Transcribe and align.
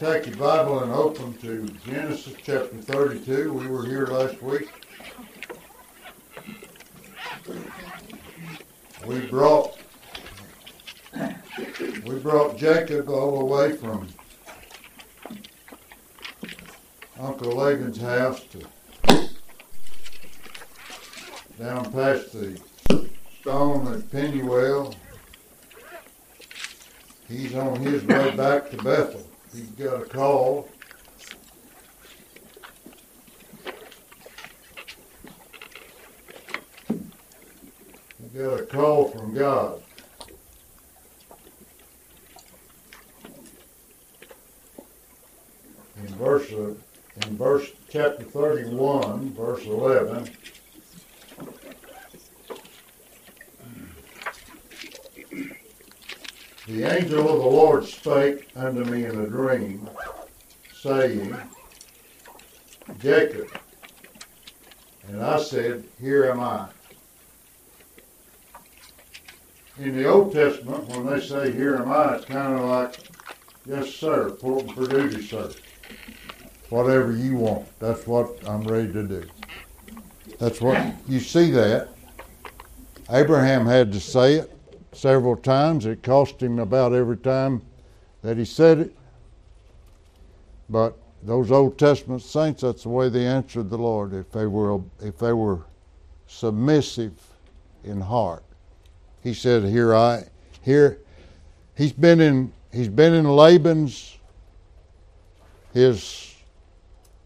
take 0.00 0.28
your 0.28 0.36
Bible 0.36 0.82
and 0.82 0.92
open 0.92 1.34
to 1.42 1.68
Genesis 1.84 2.32
chapter 2.42 2.74
32. 2.74 3.52
We 3.52 3.66
were 3.66 3.84
here 3.84 4.06
last 4.06 4.40
week. 4.40 4.66
We 9.06 9.20
brought 9.26 9.76
we 12.06 12.18
brought 12.18 12.56
Jacob 12.56 13.10
all 13.10 13.40
the 13.40 13.44
way 13.44 13.76
from 13.76 14.08
Uncle 17.20 17.52
Laban's 17.52 18.00
house 18.00 18.42
to 18.52 19.28
down 21.58 21.92
past 21.92 22.32
the 22.32 22.58
stone 23.38 23.92
at 23.92 24.10
Penuel. 24.10 24.94
He's 27.28 27.54
on 27.54 27.80
his 27.80 28.02
way 28.04 28.34
back 28.34 28.70
to 28.70 28.78
Bethel. 28.78 29.29
He's 29.52 29.70
got 29.70 30.02
a 30.02 30.04
call. 30.04 30.68
He 36.88 38.38
got 38.38 38.60
a 38.60 38.66
call 38.66 39.08
from 39.08 39.34
God. 39.34 39.82
In 45.96 46.06
verse 46.14 46.50
in 46.50 47.36
verse 47.36 47.72
chapter 47.90 48.22
31, 48.22 49.34
verse 49.34 49.64
11, 49.66 50.30
the 56.70 56.84
angel 56.84 57.20
of 57.20 57.42
the 57.42 57.48
Lord 57.48 57.84
spake 57.84 58.48
unto 58.54 58.84
me 58.84 59.04
in 59.04 59.20
a 59.20 59.26
dream, 59.26 59.88
saying, 60.80 61.36
Jacob. 63.00 63.48
And 65.08 65.20
I 65.20 65.42
said, 65.42 65.84
Here 66.00 66.30
am 66.30 66.38
I. 66.40 66.68
In 69.78 69.96
the 69.96 70.06
Old 70.06 70.32
Testament, 70.32 70.86
when 70.88 71.06
they 71.06 71.20
say, 71.20 71.50
Here 71.50 71.74
am 71.76 71.90
I, 71.90 72.16
it's 72.16 72.26
kind 72.26 72.54
of 72.54 72.64
like, 72.68 72.98
Yes, 73.66 73.90
sir, 73.90 74.30
for 74.40 74.62
duty, 74.62 75.26
sir. 75.26 75.50
Whatever 76.68 77.12
you 77.12 77.34
want, 77.36 77.66
that's 77.80 78.06
what 78.06 78.48
I'm 78.48 78.62
ready 78.62 78.92
to 78.92 79.02
do. 79.02 79.24
That's 80.38 80.60
what 80.60 80.80
you 81.08 81.18
see 81.18 81.50
that. 81.50 81.88
Abraham 83.10 83.66
had 83.66 83.92
to 83.92 84.00
say 84.00 84.34
it 84.36 84.59
several 84.92 85.36
times. 85.36 85.86
It 85.86 86.02
cost 86.02 86.42
him 86.42 86.58
about 86.58 86.92
every 86.92 87.16
time 87.16 87.62
that 88.22 88.36
he 88.36 88.44
said 88.44 88.78
it. 88.78 88.96
But 90.68 90.96
those 91.22 91.50
Old 91.50 91.78
Testament 91.78 92.22
saints, 92.22 92.62
that's 92.62 92.84
the 92.84 92.88
way 92.88 93.08
they 93.08 93.26
answered 93.26 93.70
the 93.70 93.78
Lord. 93.78 94.14
If 94.14 94.30
they 94.30 94.46
were, 94.46 94.80
if 95.00 95.18
they 95.18 95.32
were 95.32 95.60
submissive 96.26 97.12
in 97.84 98.00
heart, 98.00 98.44
He 99.22 99.34
said, 99.34 99.64
"Here 99.64 99.94
I, 99.94 100.24
here." 100.62 100.98
He's 101.76 101.92
been 101.92 102.20
in, 102.20 102.52
he's 102.72 102.88
been 102.88 103.14
in 103.14 103.24
Laban's, 103.24 104.18
his 105.72 106.34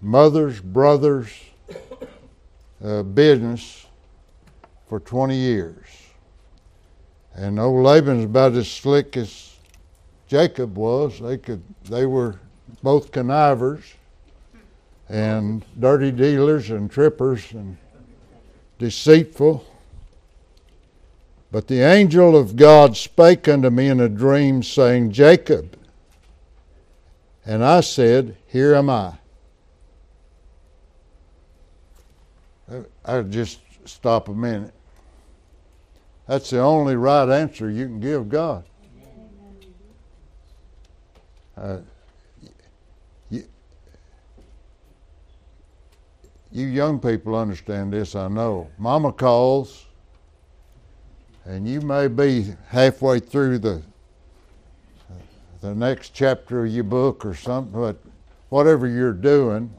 mother's 0.00 0.60
brother's 0.60 1.32
uh, 2.84 3.02
business 3.02 3.86
for 4.88 5.00
20 5.00 5.34
years. 5.34 6.03
And 7.34 7.58
old 7.58 7.84
Laban's 7.84 8.24
about 8.24 8.52
as 8.52 8.70
slick 8.70 9.16
as 9.16 9.56
Jacob 10.28 10.76
was. 10.76 11.20
They 11.20 11.36
could 11.38 11.62
they 11.84 12.06
were 12.06 12.36
both 12.82 13.12
connivers 13.12 13.82
and 15.08 15.64
dirty 15.78 16.10
dealers 16.10 16.70
and 16.70 16.90
trippers 16.90 17.52
and 17.52 17.76
deceitful. 18.78 19.64
But 21.50 21.68
the 21.68 21.80
angel 21.82 22.36
of 22.36 22.56
God 22.56 22.96
spake 22.96 23.46
unto 23.46 23.70
me 23.70 23.88
in 23.88 24.00
a 24.00 24.08
dream, 24.08 24.62
saying, 24.62 25.12
Jacob. 25.12 25.78
And 27.46 27.62
I 27.64 27.80
said, 27.80 28.36
Here 28.48 28.74
am 28.74 28.90
I. 28.90 29.14
I'll 33.04 33.22
just 33.22 33.60
stop 33.84 34.28
a 34.28 34.34
minute. 34.34 34.74
That's 36.26 36.50
the 36.50 36.60
only 36.60 36.96
right 36.96 37.28
answer 37.28 37.70
you 37.70 37.86
can 37.86 38.00
give 38.00 38.28
God. 38.28 38.64
Uh, 41.56 41.78
you, 43.30 43.44
you 46.50 46.66
young 46.66 46.98
people 46.98 47.36
understand 47.36 47.92
this, 47.92 48.14
I 48.14 48.28
know. 48.28 48.68
Mama 48.78 49.12
calls, 49.12 49.86
and 51.44 51.68
you 51.68 51.80
may 51.80 52.08
be 52.08 52.54
halfway 52.68 53.20
through 53.20 53.58
the 53.58 53.82
the 55.64 55.74
next 55.74 56.12
chapter 56.12 56.66
of 56.66 56.70
your 56.70 56.84
book 56.84 57.24
or 57.24 57.34
something, 57.34 57.72
but 57.72 57.96
whatever 58.50 58.86
you're 58.86 59.14
doing, 59.14 59.72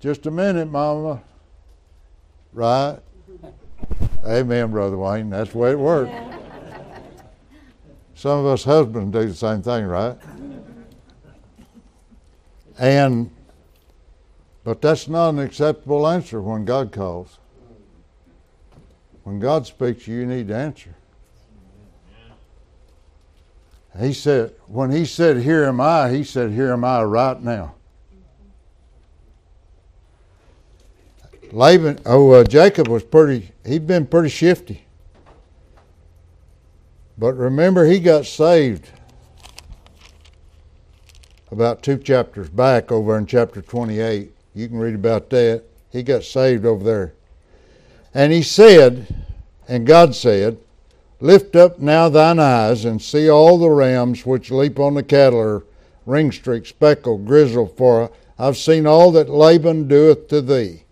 just 0.00 0.24
a 0.24 0.30
minute, 0.30 0.70
Mama. 0.70 1.22
Right? 2.54 2.98
Amen, 4.26 4.70
Brother 4.70 4.96
Wayne. 4.96 5.30
That's 5.30 5.52
the 5.52 5.58
way 5.58 5.72
it 5.72 5.78
works. 5.78 6.10
Some 8.14 8.40
of 8.40 8.46
us 8.46 8.64
husbands 8.64 9.12
do 9.12 9.26
the 9.26 9.34
same 9.34 9.62
thing, 9.62 9.84
right? 9.84 10.16
And, 12.78 13.30
but 14.64 14.80
that's 14.80 15.08
not 15.08 15.30
an 15.30 15.40
acceptable 15.40 16.06
answer 16.08 16.40
when 16.40 16.64
God 16.64 16.90
calls. 16.90 17.38
When 19.24 19.38
God 19.40 19.66
speaks, 19.66 20.06
you 20.06 20.26
need 20.26 20.48
to 20.48 20.56
answer. 20.56 20.94
He 23.98 24.12
said, 24.12 24.54
when 24.66 24.90
he 24.90 25.04
said, 25.04 25.38
Here 25.38 25.64
am 25.64 25.80
I, 25.80 26.10
he 26.10 26.24
said, 26.24 26.50
Here 26.50 26.72
am 26.72 26.84
I 26.84 27.02
right 27.04 27.40
now. 27.40 27.74
Laban, 31.54 32.00
oh, 32.04 32.32
uh, 32.32 32.42
Jacob 32.42 32.88
was 32.88 33.04
pretty, 33.04 33.52
he'd 33.64 33.86
been 33.86 34.06
pretty 34.06 34.28
shifty. 34.28 34.84
But 37.16 37.34
remember, 37.34 37.86
he 37.86 38.00
got 38.00 38.26
saved 38.26 38.90
about 41.52 41.80
two 41.80 41.96
chapters 41.96 42.48
back 42.48 42.90
over 42.90 43.16
in 43.16 43.26
chapter 43.26 43.62
28. 43.62 44.32
You 44.56 44.68
can 44.68 44.78
read 44.78 44.96
about 44.96 45.30
that. 45.30 45.62
He 45.92 46.02
got 46.02 46.24
saved 46.24 46.66
over 46.66 46.82
there. 46.82 47.14
And 48.12 48.32
he 48.32 48.42
said, 48.42 49.14
and 49.68 49.86
God 49.86 50.16
said, 50.16 50.58
Lift 51.20 51.54
up 51.54 51.78
now 51.78 52.08
thine 52.08 52.40
eyes 52.40 52.84
and 52.84 53.00
see 53.00 53.30
all 53.30 53.58
the 53.58 53.70
rams 53.70 54.26
which 54.26 54.50
leap 54.50 54.80
on 54.80 54.94
the 54.94 55.04
cattle 55.04 55.38
are 55.38 55.62
ring 56.04 56.32
streaked, 56.32 56.66
speckled, 56.66 57.26
grizzled, 57.26 57.76
for 57.76 58.10
I've 58.36 58.56
seen 58.56 58.88
all 58.88 59.12
that 59.12 59.28
Laban 59.28 59.86
doeth 59.86 60.26
to 60.28 60.42
thee. 60.42 60.83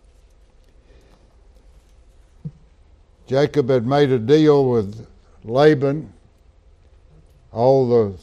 Jacob 3.32 3.70
had 3.70 3.86
made 3.86 4.12
a 4.12 4.18
deal 4.18 4.68
with 4.68 5.06
Laban. 5.42 6.12
All 7.50 7.88
the 7.88 8.18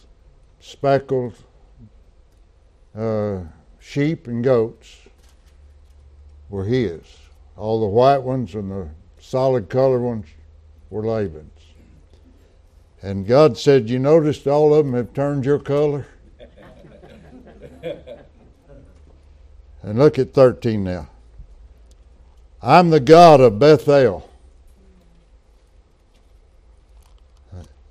speckled 0.60 1.34
uh, 2.96 3.40
sheep 3.80 4.28
and 4.28 4.44
goats 4.44 5.00
were 6.48 6.66
his. 6.66 7.02
All 7.58 7.80
the 7.80 7.88
white 7.88 8.20
ones 8.20 8.54
and 8.54 8.70
the 8.70 8.90
solid 9.20 9.68
colored 9.68 10.02
ones 10.02 10.28
were 10.92 11.04
Laban's. 11.04 11.50
And 13.02 13.26
God 13.26 13.58
said, 13.58 13.90
You 13.90 13.98
noticed 13.98 14.46
all 14.46 14.76
of 14.76 14.86
them 14.86 14.94
have 14.94 15.16
turned 15.16 15.44
your 15.44 15.58
color? 15.58 16.06
and 19.82 19.98
look 19.98 20.20
at 20.20 20.36
13 20.36 20.84
now. 20.84 21.10
I'm 22.62 22.92
the 22.92 23.00
God 23.00 23.42
of 23.42 23.58
Bethel 23.58 24.29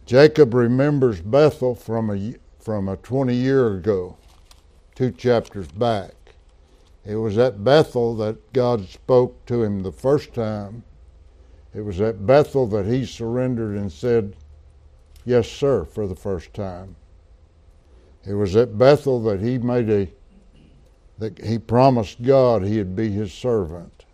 Jacob 0.08 0.54
remembers 0.54 1.20
Bethel 1.20 1.74
from 1.74 2.08
a, 2.08 2.34
from 2.58 2.88
a 2.88 2.96
20 2.96 3.34
year 3.34 3.74
ago, 3.74 4.16
two 4.94 5.10
chapters 5.10 5.68
back. 5.68 6.14
It 7.04 7.16
was 7.16 7.36
at 7.36 7.62
Bethel 7.62 8.16
that 8.16 8.54
God 8.54 8.88
spoke 8.88 9.44
to 9.44 9.62
him 9.62 9.82
the 9.82 9.92
first 9.92 10.32
time. 10.32 10.82
It 11.74 11.82
was 11.82 12.00
at 12.00 12.26
Bethel 12.26 12.66
that 12.68 12.86
he 12.86 13.04
surrendered 13.04 13.76
and 13.76 13.92
said, 13.92 14.34
Yes, 15.26 15.46
sir, 15.46 15.84
for 15.84 16.06
the 16.06 16.16
first 16.16 16.54
time. 16.54 16.96
It 18.26 18.32
was 18.32 18.56
at 18.56 18.78
Bethel 18.78 19.22
that 19.24 19.40
he 19.40 19.58
made 19.58 19.90
a 19.90 20.10
that 21.18 21.38
he 21.44 21.58
promised 21.58 22.22
God 22.22 22.62
he'd 22.62 22.96
be 22.96 23.10
his 23.10 23.30
servant. 23.30 24.06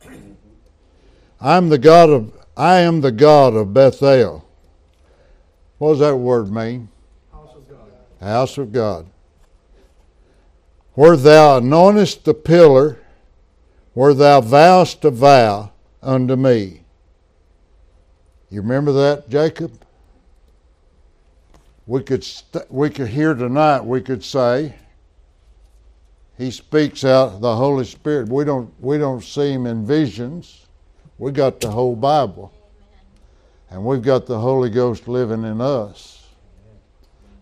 I'm 1.40 1.68
the 1.68 1.78
God 1.78 2.10
of 2.10 2.32
I 2.56 2.78
am 2.78 3.00
the 3.00 3.12
God 3.12 3.54
of 3.54 3.72
Bethel. 3.72 4.43
What 5.78 5.90
does 5.90 5.98
that 6.00 6.16
word 6.16 6.52
mean? 6.52 6.88
House 7.32 7.54
of 7.56 7.68
God. 7.68 7.90
House 8.20 8.58
of 8.58 8.72
God. 8.72 9.06
where 10.94 11.16
thou 11.16 11.60
anointest 11.60 12.24
the 12.24 12.34
pillar, 12.34 12.98
where 13.94 14.14
thou 14.14 14.40
vowest 14.40 15.04
a 15.04 15.10
vow 15.10 15.72
unto 16.02 16.36
me. 16.36 16.82
You 18.50 18.62
remember 18.62 18.92
that, 18.92 19.28
Jacob? 19.30 19.72
We 21.86 22.02
could 22.02 22.24
st- 22.24 22.70
we 22.72 22.90
could 22.90 23.08
hear 23.08 23.34
tonight. 23.34 23.82
We 23.84 24.00
could 24.02 24.24
say, 24.24 24.76
He 26.38 26.52
speaks 26.52 27.04
out 27.04 27.42
the 27.42 27.56
Holy 27.56 27.84
Spirit. 27.86 28.30
We 28.30 28.44
don't 28.44 28.72
we 28.80 28.98
don't 28.98 29.24
see 29.24 29.52
Him 29.52 29.66
in 29.66 29.86
visions. 29.86 30.66
We 31.18 31.32
got 31.32 31.60
the 31.60 31.70
whole 31.72 31.96
Bible, 31.96 32.53
and 33.74 33.84
we've 33.84 34.02
got 34.02 34.24
the 34.26 34.38
Holy 34.38 34.70
Ghost 34.70 35.08
living 35.08 35.42
in 35.42 35.60
us. 35.60 36.28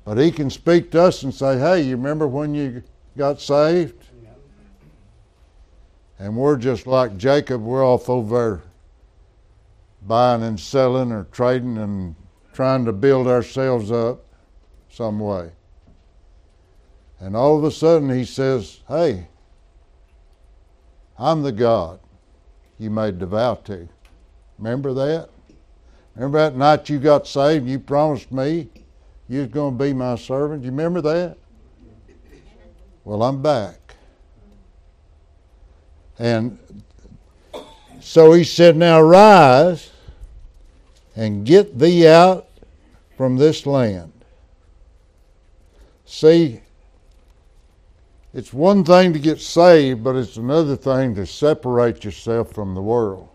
But 0.07 0.17
He 0.17 0.31
can 0.31 0.49
speak 0.49 0.91
to 0.93 1.03
us 1.03 1.25
and 1.25 1.35
say, 1.35 1.59
Hey, 1.59 1.83
you 1.83 1.95
remember 1.95 2.27
when 2.27 2.55
you 2.55 2.83
got 3.19 3.39
saved? 3.39 4.07
And 6.19 6.35
we're 6.35 6.57
just 6.57 6.87
like 6.87 7.19
Jacob. 7.19 7.63
We're 7.63 7.87
off 7.87 8.09
over 8.09 8.63
buying 10.07 10.43
and 10.43 10.59
selling 10.59 11.13
or 11.13 11.25
trading 11.33 11.77
and 11.77 12.15
trying 12.55 12.87
to 12.87 12.95
build 12.95 13.27
ourselves 13.27 13.93
up 13.93 14.25
some 14.89 15.21
way. 15.21 15.51
And 17.21 17.37
all 17.37 17.59
of 17.59 17.65
a 17.65 17.71
sudden 17.71 18.09
he 18.09 18.25
says, 18.25 18.81
Hey, 18.89 19.29
I'm 21.19 21.43
the 21.43 21.53
God 21.53 22.01
you 22.79 22.89
made 22.89 23.21
the 23.21 23.27
vow 23.27 23.57
to. 23.67 23.87
Remember 24.57 24.95
that? 24.95 25.29
Remember 26.15 26.39
that 26.39 26.57
night 26.57 26.89
you 26.89 26.99
got 26.99 27.27
saved, 27.27 27.67
you 27.67 27.79
promised 27.79 28.31
me 28.31 28.69
you 29.29 29.41
was 29.41 29.49
going 29.49 29.79
to 29.79 29.85
be 29.85 29.95
my 29.95 30.17
servant? 30.17 30.63
You 30.63 30.71
remember 30.71 31.01
that? 31.01 31.39
Well, 33.05 33.23
I'm 33.23 33.41
back. 33.41 33.95
And 36.19 36.59
so 38.01 38.33
he 38.33 38.45
said, 38.45 38.77
Now 38.77 39.01
rise 39.01 39.91
and 41.17 41.47
get 41.47 41.79
thee 41.79 42.07
out 42.07 42.47
from 43.17 43.37
this 43.37 43.65
land. 43.65 44.13
See, 46.05 46.61
it's 48.35 48.53
one 48.53 48.85
thing 48.85 49.15
to 49.15 49.19
get 49.19 49.41
saved, 49.41 50.05
but 50.05 50.17
it's 50.17 50.37
another 50.37 50.77
thing 50.77 51.15
to 51.15 51.25
separate 51.25 52.05
yourself 52.05 52.53
from 52.53 52.75
the 52.75 52.83
world. 52.83 53.29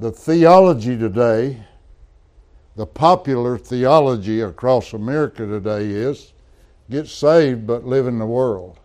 The 0.00 0.10
theology 0.10 0.98
today, 0.98 1.64
the 2.74 2.84
popular 2.84 3.56
theology 3.56 4.40
across 4.40 4.92
America 4.92 5.46
today 5.46 5.84
is 5.88 6.32
get 6.90 7.06
saved 7.06 7.64
but 7.64 7.84
live 7.84 8.08
in 8.08 8.18
the 8.18 8.26
world. 8.26 8.80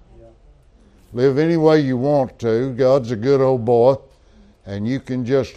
Live 1.11 1.39
any 1.39 1.57
way 1.57 1.79
you 1.79 1.97
want 1.97 2.37
to. 2.39 2.73
God's 2.73 3.09
a 3.09 3.15
good 3.15 3.41
old 3.41 3.65
boy, 3.65 3.95
and 4.67 4.87
you 4.87 4.99
can 4.99 5.25
just, 5.25 5.55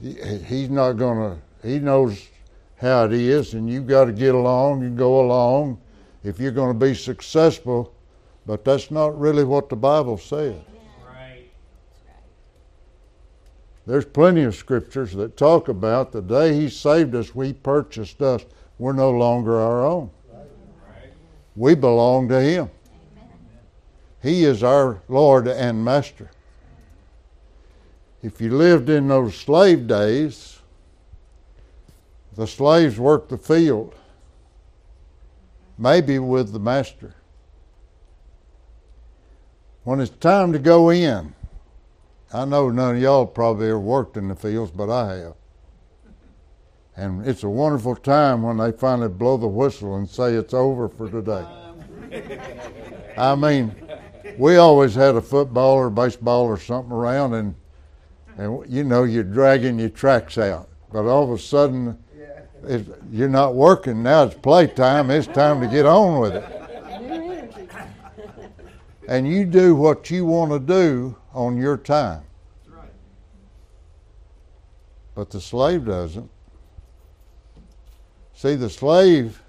he's 0.00 0.70
not 0.70 0.92
going 0.92 1.18
to, 1.18 1.68
he 1.68 1.78
knows 1.78 2.28
how 2.80 3.04
it 3.04 3.12
is, 3.12 3.52
and 3.52 3.68
you've 3.68 3.86
got 3.86 4.06
to 4.06 4.12
get 4.12 4.34
along 4.34 4.82
and 4.82 4.96
go 4.96 5.20
along 5.20 5.78
if 6.24 6.40
you're 6.40 6.50
going 6.50 6.72
to 6.72 6.86
be 6.86 6.94
successful. 6.94 7.92
But 8.46 8.64
that's 8.64 8.90
not 8.90 9.18
really 9.20 9.44
what 9.44 9.68
the 9.68 9.76
Bible 9.76 10.16
says. 10.16 10.56
There's 13.86 14.04
plenty 14.04 14.42
of 14.42 14.56
scriptures 14.56 15.12
that 15.12 15.36
talk 15.36 15.68
about 15.68 16.10
the 16.10 16.20
day 16.20 16.54
He 16.54 16.68
saved 16.68 17.14
us, 17.14 17.34
we 17.34 17.52
purchased 17.52 18.20
us. 18.20 18.44
We're 18.78 18.92
no 18.92 19.10
longer 19.10 19.58
our 19.58 19.86
own. 19.86 20.10
We 21.54 21.74
belong 21.74 22.28
to 22.28 22.40
Him. 22.40 22.70
He 24.22 24.44
is 24.44 24.62
our 24.62 25.00
Lord 25.08 25.46
and 25.46 25.84
Master. 25.84 26.30
If 28.22 28.40
you 28.40 28.50
lived 28.50 28.90
in 28.90 29.06
those 29.06 29.36
slave 29.36 29.86
days, 29.86 30.58
the 32.34 32.46
slaves 32.46 32.98
worked 32.98 33.28
the 33.28 33.38
field, 33.38 33.94
maybe 35.78 36.18
with 36.18 36.52
the 36.52 36.58
master. 36.58 37.14
When 39.84 40.00
it's 40.00 40.10
time 40.10 40.52
to 40.52 40.58
go 40.58 40.90
in, 40.90 41.34
I 42.36 42.44
know 42.44 42.68
none 42.68 42.96
of 42.96 43.00
y'all 43.00 43.24
probably 43.24 43.68
ever 43.68 43.80
worked 43.80 44.18
in 44.18 44.28
the 44.28 44.34
fields, 44.34 44.70
but 44.70 44.90
I 44.90 45.16
have. 45.16 45.34
And 46.94 47.26
it's 47.26 47.44
a 47.44 47.48
wonderful 47.48 47.96
time 47.96 48.42
when 48.42 48.58
they 48.58 48.72
finally 48.72 49.08
blow 49.08 49.38
the 49.38 49.46
whistle 49.46 49.96
and 49.96 50.06
say 50.06 50.34
it's 50.34 50.52
over 50.52 50.86
for 50.86 51.10
today. 51.10 51.46
I 53.16 53.34
mean, 53.36 53.74
we 54.36 54.56
always 54.56 54.94
had 54.94 55.14
a 55.14 55.22
football 55.22 55.76
or 55.76 55.88
baseball 55.88 56.44
or 56.44 56.58
something 56.58 56.92
around, 56.92 57.32
and 57.32 57.54
and 58.36 58.70
you 58.70 58.84
know 58.84 59.04
you're 59.04 59.24
dragging 59.24 59.78
your 59.78 59.88
tracks 59.88 60.36
out, 60.36 60.68
but 60.92 61.06
all 61.06 61.24
of 61.24 61.30
a 61.30 61.38
sudden, 61.38 61.98
you're 63.10 63.30
not 63.30 63.54
working 63.54 64.02
now. 64.02 64.24
It's 64.24 64.34
playtime. 64.34 65.10
It's 65.10 65.26
time 65.26 65.62
to 65.62 65.68
get 65.68 65.86
on 65.86 66.20
with 66.20 66.34
it. 66.34 66.44
And 69.08 69.26
you 69.26 69.46
do 69.46 69.74
what 69.74 70.10
you 70.10 70.26
want 70.26 70.52
to 70.52 70.58
do 70.58 71.16
on 71.32 71.56
your 71.56 71.78
time. 71.78 72.25
But 75.16 75.30
the 75.30 75.40
slave 75.40 75.86
doesn't. 75.86 76.30
See, 78.34 78.54
the 78.54 78.70
slave 78.70 79.42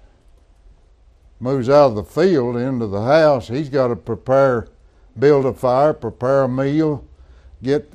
moves 1.38 1.68
out 1.68 1.90
of 1.90 1.94
the 1.94 2.02
field 2.02 2.56
into 2.56 2.86
the 2.86 3.02
house. 3.02 3.46
He's 3.46 3.68
got 3.68 3.88
to 3.88 3.96
prepare 3.96 4.68
build 5.18 5.44
a 5.44 5.52
fire, 5.52 5.92
prepare 5.92 6.44
a 6.44 6.48
meal, 6.48 7.04
get 7.62 7.92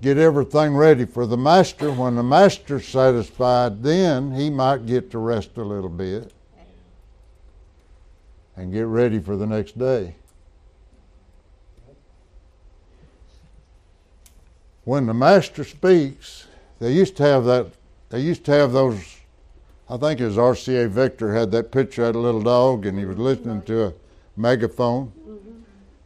get 0.00 0.18
everything 0.18 0.76
ready 0.76 1.04
for 1.04 1.26
the 1.26 1.36
master. 1.36 1.90
When 1.90 2.14
the 2.14 2.22
master's 2.22 2.86
satisfied, 2.86 3.82
then 3.82 4.32
he 4.32 4.48
might 4.48 4.86
get 4.86 5.10
to 5.10 5.18
rest 5.18 5.56
a 5.56 5.64
little 5.64 5.90
bit 5.90 6.32
and 8.56 8.72
get 8.72 8.86
ready 8.86 9.18
for 9.18 9.36
the 9.36 9.46
next 9.46 9.76
day. 9.76 10.14
When 14.84 15.06
the 15.06 15.14
master 15.14 15.64
speaks, 15.64 16.45
they 16.78 16.92
used 16.92 17.16
to 17.16 17.22
have 17.22 17.44
that. 17.44 17.66
They 18.10 18.20
used 18.20 18.44
to 18.44 18.52
have 18.52 18.72
those. 18.72 19.18
I 19.88 19.96
think 19.96 20.20
it 20.20 20.26
was 20.26 20.36
RCA 20.36 20.88
Victor 20.88 21.34
had 21.34 21.50
that 21.52 21.70
picture 21.70 22.04
of 22.04 22.16
a 22.16 22.18
little 22.18 22.42
dog, 22.42 22.86
and 22.86 22.98
he 22.98 23.04
was 23.04 23.18
listening 23.18 23.62
to 23.62 23.86
a 23.86 23.92
megaphone 24.36 25.12
mm-hmm. 25.18 25.50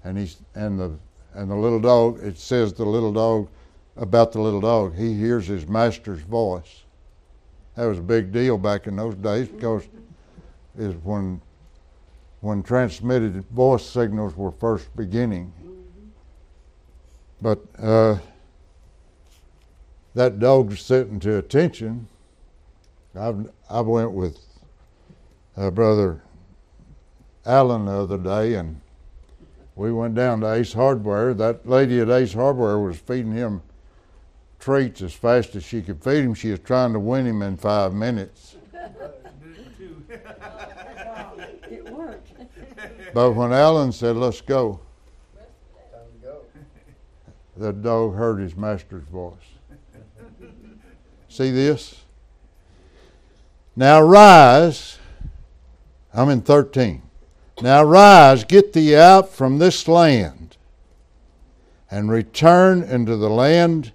and 0.05 0.19
he's 0.19 0.37
and 0.55 0.79
the 0.79 0.93
and 1.35 1.51
the 1.51 1.57
little 1.57 1.81
dog. 1.81 2.23
It 2.23 2.39
says 2.39 2.73
the 2.73 2.85
little 2.85 3.13
dog 3.13 3.49
about 3.97 4.33
the 4.33 4.41
little 4.41 4.61
dog. 4.61 4.95
He 4.97 5.15
hears 5.15 5.47
his 5.47 5.67
master's 5.67 6.21
voice. 6.21 6.85
That 7.77 7.87
was 7.87 7.99
a 7.99 8.03
big 8.03 8.33
deal 8.33 8.59
back 8.59 8.87
in 8.87 8.97
those 8.97 9.15
days 9.17 9.49
mm-hmm. 9.49 9.57
because 9.57 9.89
is 10.79 10.95
when 11.03 11.41
when 12.41 12.63
transmitted 12.63 13.45
voice 13.51 13.85
signals 13.85 14.37
were 14.37 14.51
first 14.51 14.95
beginning. 14.97 15.53
Mm-hmm. 15.63 16.09
But 17.43 17.59
uh, 17.79 18.19
that 20.15 20.39
dog's 20.39 20.81
sitting 20.81 21.21
to 21.21 21.37
attention. 21.37 22.09
I've 23.15 23.51
I 23.69 23.81
went 23.81 24.13
with 24.13 24.39
uh, 25.57 25.71
brother 25.71 26.23
Allen 27.47 27.87
the 27.87 27.93
other 27.93 28.19
day 28.19 28.55
and 28.55 28.81
we 29.77 29.93
went 29.93 30.15
down 30.15 30.41
to 30.41 30.53
Ace 30.53 30.73
Hardware. 30.73 31.35
That 31.35 31.69
lady 31.69 32.01
at 32.01 32.11
Ace 32.11 32.35
Hardware 32.35 32.79
was 32.79 32.99
feeding 32.99 33.33
him 33.33 33.63
treats 34.59 35.01
as 35.01 35.15
fast 35.15 35.57
as 35.57 35.65
she 35.65 35.81
could 35.83 36.03
feed 36.03 36.25
him. 36.25 36.35
She 36.35 36.51
was 36.51 36.61
trying 36.61 36.93
to 36.93 37.01
win 37.01 37.27
him 37.27 37.43
in 37.43 37.57
five 37.57 37.95
minutes. 37.95 38.57
It 41.71 41.89
worked. 41.91 42.33
But 43.15 43.33
when 43.33 43.53
Alan 43.53 43.93
said, 43.93 44.17
let's 44.17 44.41
go, 44.41 44.81
the 47.57 47.73
dog 47.73 48.15
heard 48.17 48.41
his 48.41 48.57
master's 48.57 49.05
voice. 49.05 49.35
See 51.31 51.53
this? 51.53 52.03
Now 53.77 54.03
rise. 54.03 54.99
I'm 56.13 56.29
in 56.29 56.43
13. 56.43 57.03
Now 57.63 57.85
rise, 57.85 58.43
get 58.45 58.73
thee 58.73 58.97
out 58.97 59.31
from 59.31 59.59
this 59.59 59.87
land, 59.87 60.57
and 61.91 62.11
return 62.11 62.83
into 62.83 63.17
the 63.17 63.31
land 63.31 63.93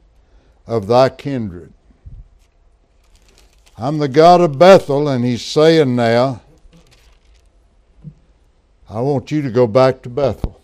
of 0.66 0.88
thy 0.88 1.10
kindred. 1.10 1.74
I'm 3.78 3.98
the 3.98 4.08
God 4.08 4.40
of 4.40 4.58
Bethel, 4.58 5.10
and 5.10 5.26
he's 5.26 5.44
saying 5.44 5.96
now, 5.96 6.42
I 8.90 9.02
want 9.02 9.30
you 9.32 9.42
to 9.42 9.50
go 9.52 9.68
back 9.68 10.02
to 10.04 10.10
Bethel. 10.10 10.62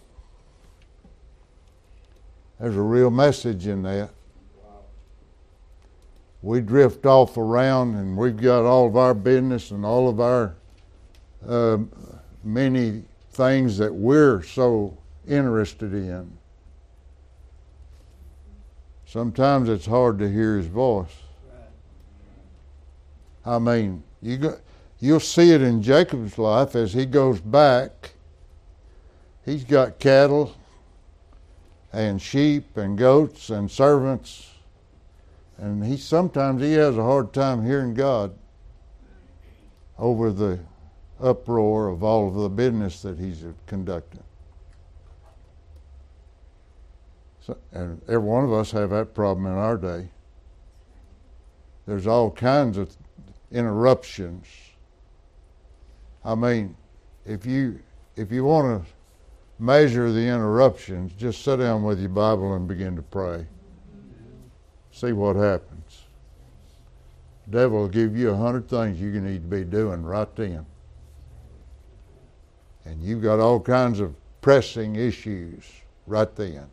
There's 2.59 2.77
a 2.77 2.81
real 2.81 3.09
message 3.09 3.67
in 3.67 3.81
that. 3.83 4.11
We 6.41 6.62
drift 6.62 7.05
off 7.05 7.38
around 7.38 7.95
and 7.95 8.17
we've 8.17 8.38
got 8.38 8.65
all 8.65 8.88
of 8.88 8.98
our 8.98 9.13
business 9.13 9.71
and 9.71 9.86
all 9.86 10.10
of 10.10 10.19
our 10.19 10.55
uh, 11.48 11.77
many 12.43 13.03
things 13.31 13.77
that 13.77 13.93
we're 13.93 14.41
so 14.43 14.98
interested 15.27 15.93
in. 15.93 16.31
Sometimes 19.05 19.69
it's 19.69 19.86
hard 19.86 20.19
to 20.19 20.29
hear 20.29 20.57
his 20.57 20.67
voice. 20.67 21.15
I 23.45 23.60
mean, 23.60 24.03
you 24.21 24.38
go, 24.38 24.57
you'll 25.00 25.19
see 25.19 25.51
it 25.51 25.62
in 25.62 25.81
Jacob's 25.81 26.38
life 26.38 26.75
as 26.75 26.93
he 26.93 27.05
goes 27.05 27.41
back. 27.41 28.12
He's 29.45 29.63
got 29.63 30.00
cattle 30.00 30.55
and 31.91 32.21
sheep 32.21 32.77
and 32.77 32.98
goats 32.98 33.50
and 33.50 33.69
servants, 33.69 34.50
and 35.58 35.86
he 35.86 35.98
sometimes 35.98 36.62
he 36.62 36.74
has 36.74 36.98
a 36.98 37.03
hard 37.03 37.34
time 37.34 37.65
hearing 37.65 37.93
God 37.93 38.34
over 39.98 40.31
the 40.31 40.60
uproar 41.20 41.89
of 41.89 42.03
all 42.03 42.27
of 42.27 42.34
the 42.34 42.50
business 42.50 43.01
that 43.03 43.20
he's 43.20 43.43
conducting. 43.67 44.24
So, 47.41 47.58
and 47.72 48.01
every 48.08 48.20
one 48.20 48.43
of 48.43 48.53
us 48.53 48.72
have 48.72 48.89
that 48.91 49.13
problem 49.13 49.46
in 49.46 49.53
our 49.53 49.77
day. 49.77 50.10
There's 51.88 52.08
all 52.08 52.31
kinds 52.31 52.77
of 52.77 52.96
interruptions. 53.51 54.46
I 56.24 56.36
mean, 56.36 56.75
if 57.25 57.46
you 57.46 57.79
if 58.15 58.31
you 58.31 58.43
want 58.43 58.84
to 58.84 58.91
measure 59.60 60.12
the 60.12 60.22
interruptions, 60.22 61.13
just 61.13 61.43
sit 61.43 61.58
down 61.58 61.84
with 61.84 62.00
your 62.00 62.10
Bible 62.10 62.53
and 62.53 62.67
begin 62.67 62.96
to 62.96 63.01
pray. 63.01 63.46
See 65.01 65.13
what 65.13 65.36
happens. 65.36 66.03
The 67.48 67.58
devil 67.58 67.79
will 67.79 67.88
give 67.88 68.15
you 68.15 68.29
a 68.29 68.36
hundred 68.38 68.70
things 68.70 69.01
you 69.01 69.10
need 69.20 69.41
to 69.41 69.48
be 69.48 69.63
doing 69.63 70.03
right 70.03 70.27
then. 70.36 70.63
And 72.86 73.01
you've 73.01 73.24
got 73.24 73.39
all 73.39 73.60
kinds 73.60 74.00
of 74.00 74.13
pressing 74.41 74.98
issues 74.98 75.63
right 76.05 76.36
then. 76.36 76.67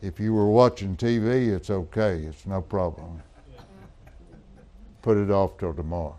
If 0.00 0.18
you 0.18 0.32
were 0.32 0.48
watching 0.48 0.96
TV, 0.96 1.54
it's 1.54 1.68
okay. 1.68 2.22
It's 2.22 2.46
no 2.46 2.62
problem. 2.62 3.22
Put 5.02 5.18
it 5.18 5.30
off 5.30 5.58
till 5.58 5.74
tomorrow. 5.74 6.18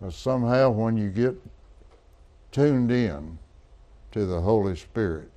But 0.00 0.12
somehow, 0.12 0.70
when 0.70 0.96
you 0.96 1.10
get 1.10 1.34
tuned 2.52 2.92
in 2.92 3.40
to 4.12 4.24
the 4.24 4.40
Holy 4.40 4.76
Spirit, 4.76 5.32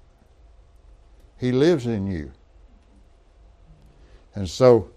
He 1.39 1.51
lives 1.51 1.87
in 1.87 2.05
you. 2.05 2.31
And 4.35 4.49
so, 4.49 4.89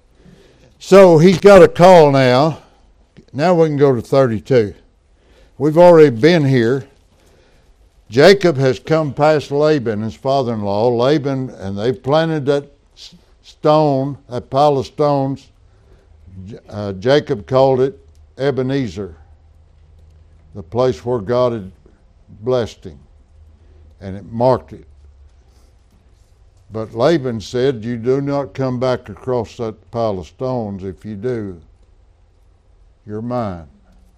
so 0.79 1.19
he's 1.19 1.39
got 1.39 1.63
a 1.63 1.69
call 1.69 2.11
now. 2.13 2.63
Now 3.33 3.55
we 3.55 3.69
can 3.69 3.77
go 3.77 3.95
to 3.95 4.01
32. 4.01 4.75
We've 5.59 5.79
already 5.79 6.11
been 6.11 6.45
here. 6.45 6.89
Jacob 8.09 8.57
has 8.57 8.79
come 8.79 9.13
past 9.13 9.51
Laban, 9.51 10.03
his 10.03 10.15
father 10.15 10.55
in 10.55 10.63
law. 10.63 10.89
Laban, 10.89 11.51
and 11.51 11.77
they've 11.77 12.01
planted 12.01 12.47
that 12.47 12.71
stone, 13.43 14.19
that 14.29 14.49
pile 14.49 14.79
of 14.79 14.87
stones. 14.87 15.51
Uh, 16.69 16.93
Jacob 16.95 17.47
called 17.47 17.81
it 17.81 17.99
Ebenezer, 18.39 19.17
the 20.55 20.63
place 20.63 21.05
where 21.05 21.19
God 21.19 21.53
had 21.53 21.73
blessed 22.41 22.85
him, 22.85 22.99
and 24.01 24.17
it 24.17 24.25
marked 24.25 24.73
it. 24.73 24.87
But 26.71 26.95
Laban 26.95 27.41
said, 27.41 27.85
You 27.85 27.97
do 27.97 28.21
not 28.21 28.55
come 28.55 28.81
back 28.81 29.09
across 29.09 29.57
that 29.59 29.91
pile 29.91 30.19
of 30.19 30.27
stones. 30.27 30.83
If 30.83 31.05
you 31.05 31.15
do, 31.15 31.61
you're 33.07 33.23
mine. 33.23 33.69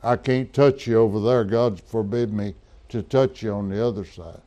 I 0.02 0.16
can't 0.16 0.52
touch 0.52 0.86
you 0.86 0.98
over 0.98 1.20
there. 1.20 1.44
God 1.44 1.80
forbid 1.80 2.32
me 2.32 2.54
to 2.88 3.02
touch 3.02 3.42
you 3.42 3.52
on 3.52 3.68
the 3.68 3.84
other 3.84 4.04
side. 4.04 4.40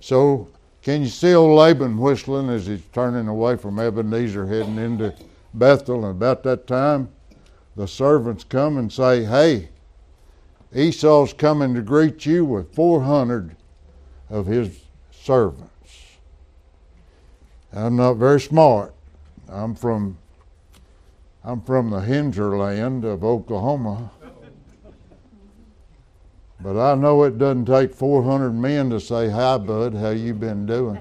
So, 0.00 0.48
can 0.82 1.02
you 1.02 1.08
see 1.08 1.32
old 1.32 1.56
Laban 1.56 1.96
whistling 1.96 2.50
as 2.50 2.66
he's 2.66 2.82
turning 2.92 3.28
away 3.28 3.56
from 3.56 3.78
Ebenezer, 3.78 4.46
heading 4.46 4.76
into 4.76 5.14
Bethel? 5.54 6.04
And 6.04 6.10
about 6.10 6.42
that 6.42 6.66
time, 6.66 7.08
the 7.76 7.86
servants 7.88 8.44
come 8.44 8.76
and 8.76 8.92
say, 8.92 9.24
Hey, 9.24 9.68
Esau's 10.74 11.32
coming 11.32 11.74
to 11.74 11.82
greet 11.82 12.26
you 12.26 12.44
with 12.44 12.74
400 12.74 13.56
of 14.28 14.46
his 14.46 14.80
servants. 15.10 15.71
I'm 17.72 17.96
not 17.96 18.14
very 18.14 18.40
smart. 18.40 18.94
I'm 19.48 19.74
from 19.74 20.18
I'm 21.44 21.60
from 21.60 21.90
the 21.90 22.00
hinterland 22.00 23.04
of 23.04 23.24
Oklahoma. 23.24 24.10
But 26.60 26.78
I 26.78 26.94
know 26.94 27.24
it 27.24 27.38
doesn't 27.38 27.64
take 27.64 27.92
400 27.92 28.52
men 28.52 28.90
to 28.90 29.00
say, 29.00 29.28
Hi, 29.28 29.58
bud, 29.58 29.94
how 29.94 30.10
you 30.10 30.32
been 30.32 30.64
doing? 30.64 31.00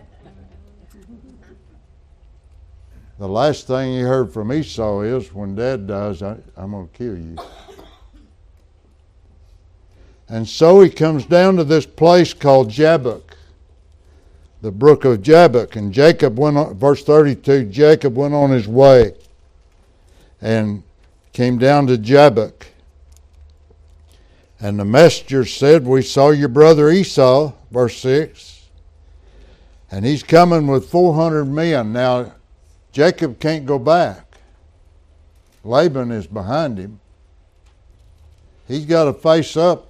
The 3.20 3.28
last 3.28 3.68
thing 3.68 3.94
you 3.94 4.08
heard 4.08 4.34
from 4.34 4.52
Esau 4.52 5.02
is, 5.02 5.32
when 5.32 5.54
dad 5.54 5.86
dies, 5.86 6.24
I, 6.24 6.38
am 6.58 6.72
going 6.72 6.88
to 6.88 6.98
kill 6.98 7.16
you. 7.16 7.38
And 10.28 10.50
so 10.50 10.82
he 10.82 10.90
comes 10.90 11.26
down 11.28 11.58
to 11.58 11.64
this 11.64 11.86
place 11.86 12.34
called 12.34 12.72
Jabbok, 12.72 13.31
the 14.62 14.72
brook 14.72 15.06
of 15.06 15.22
Jabbok. 15.22 15.76
And 15.76 15.92
Jacob 15.92 16.38
went 16.38 16.58
on, 16.58 16.76
verse 16.76 17.04
32, 17.04 17.66
Jacob 17.66 18.16
went 18.16 18.34
on 18.34 18.52
his 18.52 18.68
way 18.68 19.14
and 20.42 20.84
came 21.34 21.58
down 21.58 21.88
to 21.88 21.98
Jabbok. 21.98 22.68
And 24.60 24.80
the 24.80 24.86
messenger 24.86 25.44
said, 25.44 25.86
We 25.86 26.04
saw 26.04 26.30
your 26.30 26.48
brother 26.48 26.92
Esau, 26.92 27.54
verse 27.72 27.98
6, 27.98 28.68
and 29.90 30.06
he's 30.06 30.22
coming 30.22 30.68
with 30.68 30.90
400 30.90 31.46
men. 31.46 31.92
Now, 31.92 32.34
Jacob 32.92 33.40
can't 33.40 33.66
go 33.66 33.80
back. 33.80 34.38
Laban 35.64 36.12
is 36.12 36.28
behind 36.28 36.78
him. 36.78 37.00
He's 38.68 38.86
got 38.86 39.06
to 39.06 39.14
face 39.14 39.58
up 39.58 39.88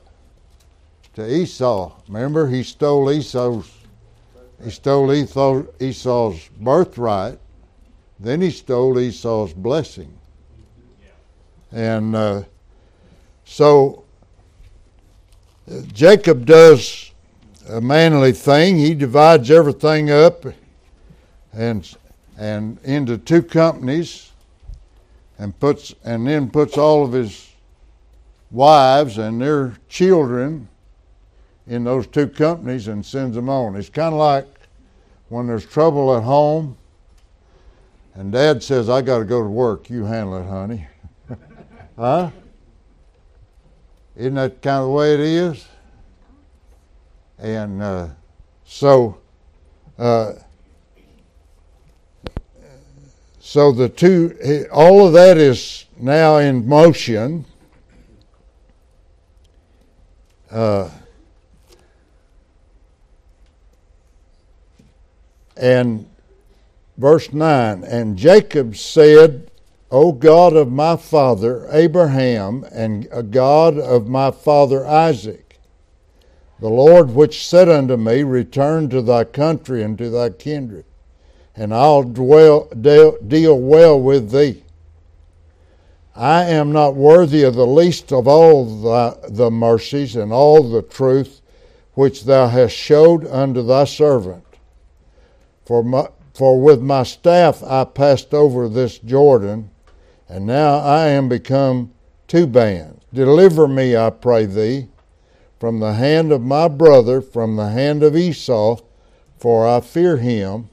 to 1.15 1.29
Esau. 1.29 1.91
Remember, 2.07 2.47
he 2.47 2.63
stole 2.63 3.11
Esau's 3.11 3.69
he 4.63 4.69
stole 4.69 5.11
Esau's 5.13 6.49
birthright. 6.59 7.39
Then 8.19 8.41
he 8.41 8.51
stole 8.51 8.99
Esau's 8.99 9.53
blessing. 9.53 10.13
And 11.71 12.15
uh, 12.15 12.43
so 13.45 14.03
Jacob 15.93 16.45
does 16.45 17.11
a 17.69 17.81
manly 17.81 18.33
thing. 18.33 18.77
He 18.77 18.93
divides 18.93 19.49
everything 19.49 20.11
up 20.11 20.45
and 21.53 21.97
and 22.37 22.79
into 22.83 23.17
two 23.17 23.43
companies 23.43 24.31
and 25.37 25.57
puts 25.59 25.93
and 26.03 26.27
then 26.27 26.49
puts 26.49 26.77
all 26.77 27.03
of 27.03 27.13
his 27.13 27.49
wives 28.49 29.17
and 29.17 29.41
their 29.41 29.73
children 29.87 30.67
in 31.71 31.85
those 31.85 32.05
two 32.05 32.27
companies 32.27 32.89
and 32.89 33.05
sends 33.05 33.33
them 33.33 33.47
on. 33.47 33.77
It's 33.77 33.87
kind 33.87 34.13
of 34.13 34.19
like 34.19 34.45
when 35.29 35.47
there's 35.47 35.65
trouble 35.65 36.17
at 36.17 36.21
home 36.21 36.75
and 38.13 38.29
dad 38.29 38.61
says, 38.61 38.89
I 38.89 39.01
got 39.01 39.19
to 39.19 39.23
go 39.23 39.41
to 39.41 39.47
work. 39.47 39.89
You 39.89 40.03
handle 40.03 40.37
it, 40.37 40.49
honey. 40.49 40.85
huh? 41.97 42.31
Isn't 44.17 44.33
that 44.33 44.61
kind 44.61 44.81
of 44.81 44.87
the 44.87 44.91
way 44.91 45.13
it 45.13 45.21
is? 45.21 45.65
And 47.39 47.81
uh, 47.81 48.07
so, 48.65 49.17
uh, 49.97 50.33
so 53.39 53.71
the 53.71 53.87
two, 53.87 54.67
all 54.73 55.07
of 55.07 55.13
that 55.13 55.37
is 55.37 55.85
now 55.97 56.35
in 56.35 56.67
motion. 56.67 57.45
Uh, 60.51 60.89
and 65.57 66.07
verse 66.97 67.31
9 67.33 67.83
And 67.83 68.17
Jacob 68.17 68.75
said, 68.75 69.51
O 69.89 70.13
God 70.13 70.55
of 70.55 70.71
my 70.71 70.95
father 70.95 71.67
Abraham, 71.69 72.65
and 72.71 73.31
God 73.31 73.77
of 73.77 74.07
my 74.07 74.31
father 74.31 74.85
Isaac, 74.85 75.59
the 76.59 76.69
Lord 76.69 77.13
which 77.13 77.45
said 77.45 77.67
unto 77.67 77.97
me, 77.97 78.23
Return 78.23 78.89
to 78.89 79.01
thy 79.01 79.25
country 79.25 79.83
and 79.83 79.97
to 79.97 80.09
thy 80.09 80.29
kindred, 80.29 80.85
and 81.55 81.73
I'll 81.73 82.03
dwell, 82.03 82.69
deal, 82.69 83.17
deal 83.21 83.59
well 83.59 83.99
with 83.99 84.31
thee. 84.31 84.63
I 86.15 86.43
am 86.43 86.71
not 86.71 86.95
worthy 86.95 87.43
of 87.43 87.55
the 87.55 87.65
least 87.65 88.13
of 88.13 88.27
all 88.27 88.65
the, 88.65 89.17
the 89.29 89.49
mercies 89.49 90.15
and 90.15 90.31
all 90.31 90.61
the 90.61 90.81
truth 90.81 91.41
which 91.93 92.25
thou 92.25 92.47
hast 92.47 92.75
showed 92.75 93.25
unto 93.27 93.61
thy 93.61 93.85
servant. 93.85 94.45
For, 95.71 95.85
my, 95.85 96.09
for 96.33 96.59
with 96.59 96.81
my 96.81 97.03
staff 97.03 97.63
I 97.63 97.85
passed 97.85 98.33
over 98.33 98.67
this 98.67 98.99
Jordan, 98.99 99.71
and 100.27 100.45
now 100.45 100.79
I 100.79 101.07
am 101.07 101.29
become 101.29 101.93
two 102.27 102.45
bands. 102.45 103.05
Deliver 103.13 103.69
me, 103.69 103.95
I 103.95 104.09
pray 104.09 104.45
thee, 104.45 104.89
from 105.61 105.79
the 105.79 105.93
hand 105.93 106.33
of 106.33 106.41
my 106.41 106.67
brother, 106.67 107.21
from 107.21 107.55
the 107.55 107.69
hand 107.69 108.03
of 108.03 108.17
Esau, 108.17 108.81
for 109.37 109.65
I 109.65 109.79
fear 109.79 110.17
him. 110.17 110.67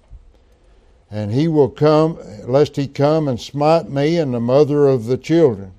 And 1.09 1.31
he 1.31 1.47
will 1.47 1.71
come, 1.71 2.19
lest 2.45 2.75
he 2.75 2.89
come 2.89 3.29
and 3.29 3.41
smite 3.41 3.89
me 3.89 4.19
and 4.19 4.35
the 4.35 4.41
mother 4.41 4.89
of 4.89 5.05
the 5.05 5.17
children. 5.17 5.75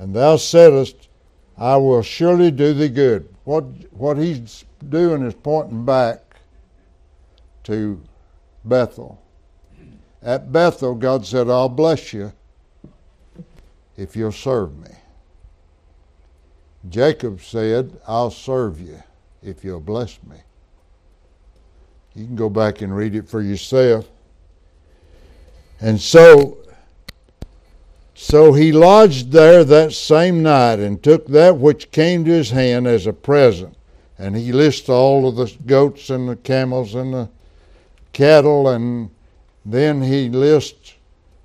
And 0.00 0.16
thou 0.16 0.34
saidst, 0.36 1.08
I 1.56 1.76
will 1.76 2.02
surely 2.02 2.50
do 2.50 2.74
thee 2.74 2.88
good. 2.88 3.32
What, 3.44 3.66
what 3.92 4.18
he's 4.18 4.64
doing 4.88 5.22
is 5.22 5.34
pointing 5.34 5.84
back 5.84 6.40
to 7.62 8.00
Bethel. 8.68 9.22
At 10.22 10.52
Bethel, 10.52 10.94
God 10.94 11.24
said, 11.24 11.48
I'll 11.48 11.68
bless 11.68 12.12
you 12.12 12.32
if 13.96 14.16
you'll 14.16 14.32
serve 14.32 14.76
me. 14.76 14.90
Jacob 16.88 17.40
said, 17.40 17.98
I'll 18.06 18.30
serve 18.30 18.80
you 18.80 19.02
if 19.42 19.64
you'll 19.64 19.80
bless 19.80 20.18
me. 20.22 20.36
You 22.14 22.24
can 22.24 22.36
go 22.36 22.48
back 22.48 22.80
and 22.80 22.96
read 22.96 23.14
it 23.14 23.28
for 23.28 23.42
yourself. 23.42 24.08
And 25.80 26.00
so 26.00 26.58
so 28.18 28.54
he 28.54 28.72
lodged 28.72 29.30
there 29.30 29.62
that 29.62 29.92
same 29.92 30.42
night 30.42 30.78
and 30.78 31.02
took 31.02 31.26
that 31.26 31.58
which 31.58 31.90
came 31.90 32.24
to 32.24 32.30
his 32.30 32.50
hand 32.50 32.86
as 32.86 33.06
a 33.06 33.12
present. 33.12 33.76
And 34.18 34.34
he 34.34 34.52
lists 34.52 34.88
all 34.88 35.28
of 35.28 35.36
the 35.36 35.54
goats 35.66 36.08
and 36.08 36.26
the 36.26 36.36
camels 36.36 36.94
and 36.94 37.12
the 37.12 37.28
cattle, 38.16 38.70
and 38.70 39.10
then 39.66 40.00
he 40.00 40.30
lists 40.30 40.94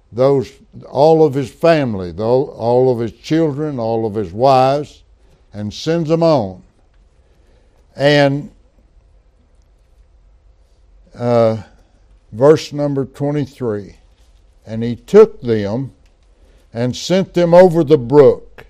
those 0.10 0.54
all 0.90 1.26
of 1.26 1.34
his 1.34 1.52
family, 1.52 2.14
though 2.14 2.46
all 2.52 2.92
of 2.92 3.00
his 3.00 3.12
children, 3.12 3.78
all 3.78 4.06
of 4.06 4.16
his 4.16 4.32
wives, 4.32 5.04
and 5.52 5.74
sends 5.74 6.08
them 6.08 6.24
on. 6.24 6.64
And 7.94 8.52
uh, 11.14 11.62
verse 12.32 12.72
number 12.72 13.04
23 13.04 13.98
And 14.66 14.82
he 14.82 14.96
took 14.96 15.42
them 15.42 15.92
and 16.74 16.96
sent 16.96 17.34
them 17.34 17.54
over 17.54 17.84
the 17.84 17.98
brook, 17.98 18.66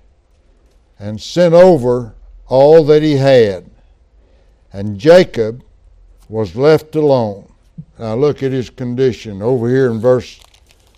and 0.98 1.22
sent 1.22 1.54
over 1.54 2.16
all 2.48 2.84
that 2.86 3.04
he 3.04 3.18
had. 3.18 3.70
And 4.74 4.98
Jacob 4.98 5.64
was 6.28 6.56
left 6.56 6.96
alone. 6.96 7.51
Now 8.00 8.16
look 8.16 8.44
at 8.44 8.52
his 8.52 8.70
condition 8.70 9.42
over 9.42 9.70
here 9.70 9.92
in 9.92 10.00
verse 10.00 10.40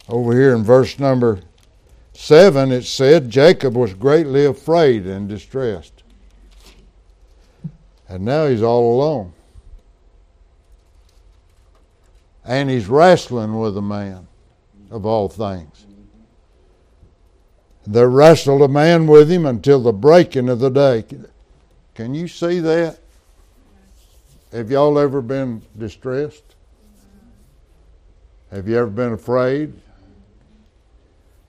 over 0.10 0.34
here 0.34 0.54
in 0.54 0.64
verse 0.64 1.00
number 1.00 1.40
seven 2.14 2.72
it 2.72 2.84
said 2.84 3.30
Jacob 3.30 3.76
was 3.76 3.94
greatly 3.94 4.46
afraid 4.46 5.06
and 5.06 5.28
distressed. 5.28 6.04
And 8.08 8.26
now 8.26 8.48
he's 8.48 8.62
all 8.62 8.96
alone. 8.96 9.34
And 12.46 12.70
he's 12.70 12.88
wrestling 12.88 13.58
with 13.58 13.78
a 13.78 13.82
man 13.82 14.28
of 14.92 15.06
all 15.06 15.30
things. 15.30 15.86
There 17.86 18.10
wrestled 18.10 18.62
a 18.62 18.68
man 18.68 19.08
with 19.08 19.30
him 19.30 19.46
until 19.46 19.82
the 19.82 19.92
breaking 19.92 20.50
of 20.50 20.60
the 20.60 20.70
day. 20.70 21.06
Can 21.96 22.14
you 22.14 22.28
see 22.28 22.60
that? 22.60 23.00
Have 24.52 24.70
y'all 24.72 25.00
ever 25.00 25.22
been 25.22 25.64
distressed? 25.78 26.53
Have 28.54 28.68
you 28.68 28.78
ever 28.78 28.90
been 28.92 29.14
afraid? 29.14 29.74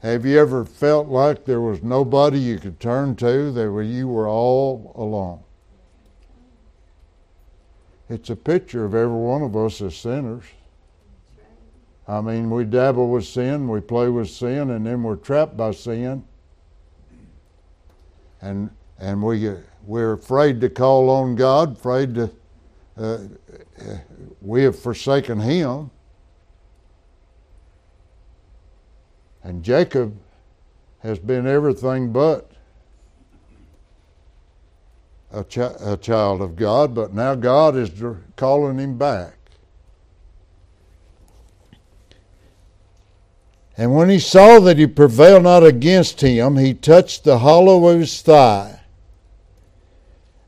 Have 0.00 0.24
you 0.24 0.40
ever 0.40 0.64
felt 0.64 1.08
like 1.08 1.44
there 1.44 1.60
was 1.60 1.82
nobody 1.82 2.38
you 2.38 2.58
could 2.58 2.80
turn 2.80 3.14
to, 3.16 3.52
that 3.52 3.84
you 3.84 4.08
were 4.08 4.26
all 4.26 4.90
alone? 4.94 5.40
It's 8.08 8.30
a 8.30 8.36
picture 8.36 8.86
of 8.86 8.94
every 8.94 9.18
one 9.18 9.42
of 9.42 9.54
us 9.54 9.82
as 9.82 9.94
sinners. 9.94 10.44
I 12.08 12.22
mean, 12.22 12.48
we 12.48 12.64
dabble 12.64 13.10
with 13.10 13.26
sin, 13.26 13.68
we 13.68 13.82
play 13.82 14.08
with 14.08 14.30
sin, 14.30 14.70
and 14.70 14.86
then 14.86 15.02
we're 15.02 15.16
trapped 15.16 15.58
by 15.58 15.72
sin. 15.72 16.24
And 18.40 18.70
and 18.98 19.22
we 19.22 19.52
we're 19.84 20.14
afraid 20.14 20.58
to 20.62 20.70
call 20.70 21.10
on 21.10 21.36
God, 21.36 21.76
afraid 21.76 22.14
to. 22.14 22.30
Uh, 22.96 23.18
we 24.40 24.62
have 24.62 24.78
forsaken 24.78 25.38
Him. 25.38 25.90
And 29.44 29.62
Jacob 29.62 30.16
has 31.00 31.18
been 31.18 31.46
everything 31.46 32.12
but 32.12 32.50
a, 35.30 35.44
chi- 35.44 35.76
a 35.80 35.98
child 35.98 36.40
of 36.40 36.56
God, 36.56 36.94
but 36.94 37.12
now 37.12 37.34
God 37.34 37.76
is 37.76 37.90
calling 38.36 38.78
him 38.78 38.96
back. 38.96 39.36
And 43.76 43.94
when 43.94 44.08
he 44.08 44.18
saw 44.18 44.60
that 44.60 44.78
he 44.78 44.86
prevailed 44.86 45.42
not 45.42 45.64
against 45.64 46.20
him, 46.20 46.56
he 46.56 46.72
touched 46.72 47.24
the 47.24 47.40
hollow 47.40 47.86
of 47.88 48.00
his 48.00 48.22
thigh. 48.22 48.80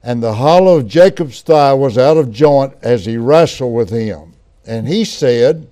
And 0.02 0.22
the 0.22 0.34
hollow 0.34 0.78
of 0.78 0.86
Jacob's 0.86 1.42
thigh 1.42 1.74
was 1.74 1.98
out 1.98 2.16
of 2.16 2.30
joint 2.30 2.74
as 2.80 3.04
he 3.04 3.16
wrestled 3.16 3.74
with 3.74 3.90
him. 3.90 4.34
And 4.64 4.86
he 4.86 5.04
said, 5.04 5.68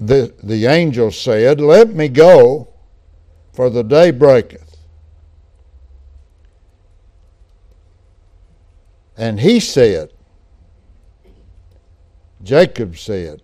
the, 0.00 0.34
the 0.42 0.66
angel 0.66 1.10
said, 1.10 1.60
Let 1.60 1.90
me 1.90 2.08
go, 2.08 2.68
for 3.52 3.70
the 3.70 3.82
day 3.82 4.10
breaketh. 4.10 4.76
And 9.16 9.38
he 9.38 9.60
said, 9.60 10.12
Jacob 12.42 12.98
said, 12.98 13.42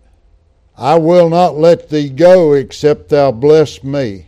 I 0.77 0.99
will 0.99 1.29
not 1.29 1.57
let 1.57 1.89
thee 1.89 2.09
go 2.09 2.55
except 2.55 3.11
thou 3.11 3.31
bless 3.31 3.85
me. 3.85 4.27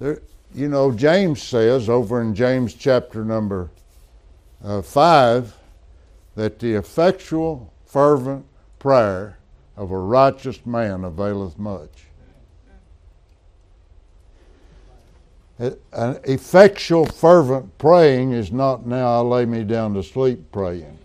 There, 0.00 0.20
you 0.54 0.68
know, 0.68 0.90
James 0.90 1.42
says 1.42 1.88
over 1.88 2.20
in 2.20 2.34
James 2.34 2.74
chapter 2.74 3.24
number 3.24 3.70
uh, 4.62 4.82
5 4.82 5.56
that 6.34 6.58
the 6.58 6.74
effectual, 6.74 7.72
fervent 7.86 8.44
prayer 8.78 9.38
of 9.76 9.90
a 9.90 9.98
righteous 9.98 10.64
man 10.64 11.04
availeth 11.04 11.58
much. 11.58 12.06
An 15.58 16.18
effectual, 16.24 17.06
fervent 17.06 17.78
praying 17.78 18.32
is 18.32 18.50
not 18.50 18.86
now 18.86 19.18
I 19.18 19.20
lay 19.20 19.44
me 19.44 19.62
down 19.62 19.94
to 19.94 20.02
sleep 20.02 20.50
praying 20.50 20.98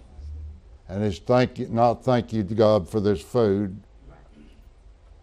and 0.90 1.04
it's 1.04 1.20
thank 1.20 1.60
you, 1.60 1.68
not 1.70 2.04
thank 2.04 2.34
you 2.34 2.44
to 2.44 2.56
God 2.56 2.90
for 2.90 3.00
this 3.00 3.22
food. 3.22 3.80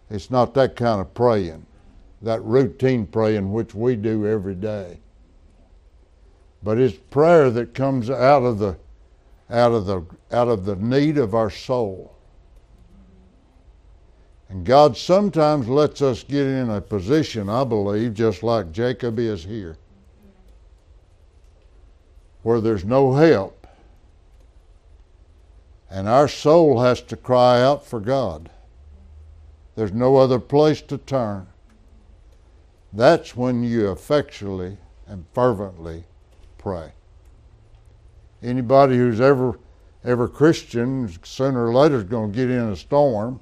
It's 0.09 0.31
not 0.31 0.53
that 0.53 0.77
kind 0.77 1.01
of 1.01 1.13
praying, 1.13 1.65
that 2.21 2.41
routine 2.43 3.05
praying 3.05 3.51
which 3.51 3.75
we 3.75 3.97
do 3.97 4.25
every 4.25 4.55
day. 4.55 4.99
But 6.63 6.77
it's 6.77 6.97
prayer 6.97 7.51
that 7.51 7.73
comes 7.73 8.09
out 8.09 8.43
of 8.43 8.59
the 8.59 8.77
out 9.49 9.73
of 9.73 9.85
the 9.85 10.05
out 10.31 10.47
of 10.47 10.65
the 10.65 10.77
need 10.77 11.17
of 11.17 11.35
our 11.35 11.49
soul. 11.49 12.15
And 14.49 14.65
God 14.65 14.95
sometimes 14.95 15.67
lets 15.67 16.01
us 16.01 16.23
get 16.23 16.45
in 16.45 16.69
a 16.69 16.79
position, 16.79 17.49
I 17.49 17.63
believe, 17.63 18.13
just 18.13 18.43
like 18.43 18.71
Jacob 18.71 19.19
is 19.19 19.43
here, 19.43 19.77
where 22.43 22.61
there's 22.61 22.85
no 22.85 23.13
help 23.13 23.57
and 25.89 26.07
our 26.07 26.27
soul 26.27 26.81
has 26.81 27.01
to 27.01 27.15
cry 27.15 27.61
out 27.61 27.85
for 27.85 27.99
God. 27.99 28.49
There's 29.75 29.93
no 29.93 30.17
other 30.17 30.39
place 30.39 30.81
to 30.83 30.97
turn. 30.97 31.47
That's 32.91 33.35
when 33.35 33.63
you 33.63 33.91
effectually 33.91 34.77
and 35.07 35.25
fervently 35.33 36.03
pray. 36.57 36.91
Anybody 38.41 38.97
who's 38.97 39.21
ever 39.21 39.59
ever 40.03 40.27
Christian 40.27 41.11
sooner 41.23 41.67
or 41.67 41.73
later 41.73 41.97
is 41.97 42.03
going 42.03 42.31
to 42.31 42.35
get 42.35 42.49
in 42.49 42.69
a 42.69 42.75
storm. 42.75 43.39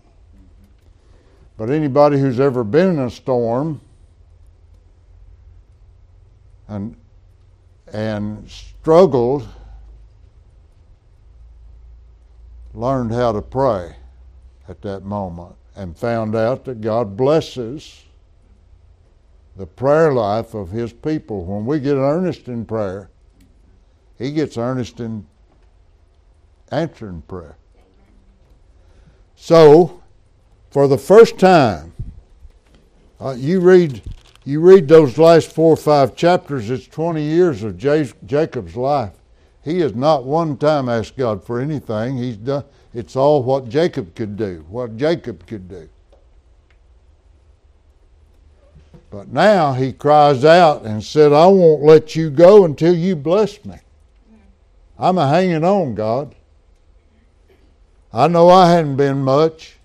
But 1.58 1.70
anybody 1.70 2.20
who's 2.20 2.40
ever 2.40 2.64
been 2.64 2.90
in 2.92 3.00
a 3.00 3.10
storm 3.10 3.82
and 6.68 6.96
and 7.94 8.50
struggled 8.50 9.48
learned 12.74 13.12
how 13.12 13.32
to 13.32 13.42
pray 13.42 13.96
at 14.68 14.82
that 14.82 15.04
moment 15.04 15.56
and 15.76 15.98
found 15.98 16.36
out 16.36 16.66
that 16.66 16.82
God 16.82 17.16
blesses 17.16 18.04
the 19.56 19.66
prayer 19.66 20.12
life 20.14 20.54
of 20.54 20.72
His 20.72 20.92
people. 20.92 21.46
When 21.46 21.66
we 21.66 21.80
get 21.80 21.96
earnest 21.96 22.48
in 22.48 22.66
prayer, 22.66 23.10
He 24.18 24.32
gets 24.32 24.58
earnest 24.58 25.00
in 25.00 25.26
answering 26.72 27.22
prayer. 27.22 27.56
So, 29.36 30.02
for 30.76 30.90
the 30.90 30.98
first 30.98 31.40
time, 31.40 31.94
uh, 33.22 33.34
you 33.38 33.62
read 33.62 34.02
You 34.44 34.60
read 34.60 34.90
those 34.90 35.18
last 35.18 35.50
four 35.54 35.72
or 35.72 35.78
five 35.78 36.18
chapters, 36.18 36.70
it's 36.70 36.86
20 36.88 37.24
years 37.24 37.64
of 37.64 37.78
Jacob's 37.78 38.76
life. 38.76 39.14
He 39.64 39.80
has 39.80 39.96
not 39.96 40.26
one 40.26 40.58
time 40.58 40.90
asked 40.90 41.16
God 41.16 41.42
for 41.46 41.62
anything. 41.62 42.18
He's 42.18 42.36
done 42.36 42.66
it's 42.94 43.16
all 43.16 43.42
what 43.42 43.70
Jacob 43.70 44.16
could 44.16 44.36
do, 44.36 44.66
what 44.68 44.98
Jacob 44.98 45.48
could 45.48 45.70
do. 45.70 45.88
But 49.10 49.30
now 49.30 49.72
he 49.72 49.94
cries 49.94 50.44
out 50.44 50.82
and 50.82 51.02
said, 51.02 51.32
I 51.32 51.48
won't 51.48 51.84
let 51.84 52.18
you 52.18 52.30
go 52.30 52.66
until 52.66 52.94
you 52.94 53.16
bless 53.16 53.64
me. 53.64 53.78
I'm 55.00 55.18
a 55.18 55.30
hanging 55.30 55.64
on, 55.64 55.96
God. 55.96 56.36
I 58.12 58.28
know 58.28 58.50
I 58.50 58.72
hadn't 58.72 58.98
been 58.98 59.24
much, 59.24 59.78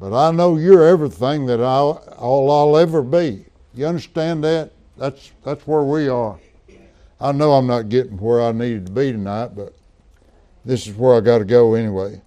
but 0.00 0.14
I 0.14 0.32
know 0.32 0.56
you're 0.56 0.86
everything 0.86 1.44
that 1.46 1.60
I, 1.60 1.78
all 1.78 2.50
I'll 2.50 2.76
ever 2.78 3.02
be. 3.02 3.44
You 3.74 3.86
understand 3.86 4.42
that? 4.44 4.72
That's 4.96 5.30
that's 5.44 5.66
where 5.66 5.82
we 5.82 6.08
are. 6.08 6.38
I 7.20 7.32
know 7.32 7.52
I'm 7.52 7.66
not 7.66 7.90
getting 7.90 8.16
where 8.16 8.40
I 8.40 8.52
needed 8.52 8.86
to 8.86 8.92
be 8.92 9.12
tonight, 9.12 9.54
but 9.54 9.74
this 10.64 10.86
is 10.86 10.94
where 10.94 11.14
I 11.14 11.20
got 11.20 11.38
to 11.38 11.44
go 11.44 11.74
anyway. 11.74 12.22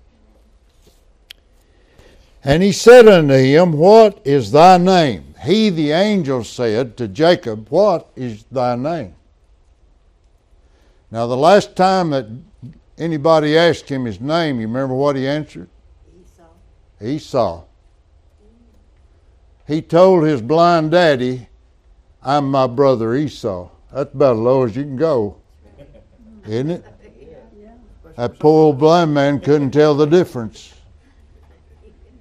And 2.44 2.62
he 2.62 2.72
said 2.72 3.08
unto 3.08 3.34
him, 3.34 3.74
What 3.74 4.22
is 4.24 4.52
thy 4.52 4.78
name? 4.78 5.34
He, 5.42 5.70
the 5.70 5.92
angel, 5.92 6.44
said 6.44 6.96
to 6.98 7.08
Jacob, 7.08 7.70
What 7.70 8.10
is 8.16 8.44
thy 8.52 8.76
name? 8.76 9.16
Now, 11.10 11.28
the 11.28 11.38
last 11.38 11.76
time 11.76 12.12
that 12.12 12.28
anybody 12.98 13.58
asked 13.58 13.90
him 13.90 14.06
his 14.06 14.20
name, 14.20 14.60
you 14.60 14.68
remember 14.68 14.96
what 14.96 15.16
he 15.16 15.28
answered? 15.28 15.70
Esau. 17.04 17.64
Esau. 17.64 17.64
He 19.68 19.82
told 19.82 20.26
his 20.26 20.42
blind 20.42 20.92
daddy, 20.92 21.48
I'm 22.22 22.50
my 22.50 22.68
brother 22.68 23.16
Esau. 23.16 23.70
That's 23.94 24.14
about 24.14 24.34
as 24.34 24.40
low 24.40 24.64
as 24.64 24.76
you 24.76 24.84
can 24.84 24.98
go, 24.98 25.38
isn't 26.46 26.72
it? 26.72 26.86
That 28.16 28.40
poor 28.40 28.66
old 28.66 28.80
blind 28.80 29.14
man 29.14 29.40
couldn't 29.40 29.72
tell 29.72 29.96
the 29.96 30.06
difference. 30.06 30.74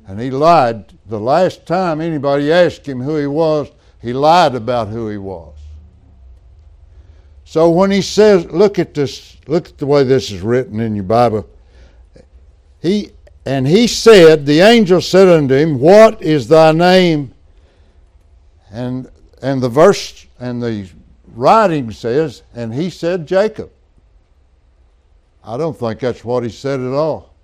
And 0.06 0.20
he 0.20 0.30
lied. 0.30 0.92
The 1.06 1.20
last 1.20 1.66
time 1.66 2.00
anybody 2.00 2.52
asked 2.52 2.86
him 2.86 3.00
who 3.00 3.16
he 3.16 3.26
was, 3.26 3.70
he 4.00 4.12
lied 4.12 4.54
about 4.54 4.88
who 4.88 5.08
he 5.08 5.18
was. 5.18 5.54
So 7.44 7.70
when 7.70 7.90
he 7.90 8.02
says, 8.02 8.46
look 8.46 8.78
at 8.78 8.94
this, 8.94 9.36
look 9.46 9.68
at 9.68 9.78
the 9.78 9.86
way 9.86 10.04
this 10.04 10.30
is 10.30 10.40
written 10.40 10.80
in 10.80 10.94
your 10.94 11.04
Bible. 11.04 11.48
He 12.80 13.12
and 13.44 13.66
he 13.66 13.86
said, 13.86 14.46
the 14.46 14.60
angel 14.60 15.00
said 15.00 15.28
unto 15.28 15.54
him, 15.54 15.78
What 15.78 16.22
is 16.22 16.48
thy 16.48 16.72
name? 16.72 17.34
And 18.70 19.10
and 19.42 19.60
the 19.60 19.68
verse 19.68 20.26
and 20.38 20.62
the 20.62 20.88
writing 21.34 21.90
says, 21.90 22.42
and 22.54 22.72
he 22.72 22.88
said 22.88 23.26
Jacob. 23.26 23.70
I 25.44 25.56
don't 25.56 25.76
think 25.76 26.00
that's 26.00 26.24
what 26.24 26.44
he 26.44 26.50
said 26.50 26.80
at 26.80 26.92
all. 26.92 27.34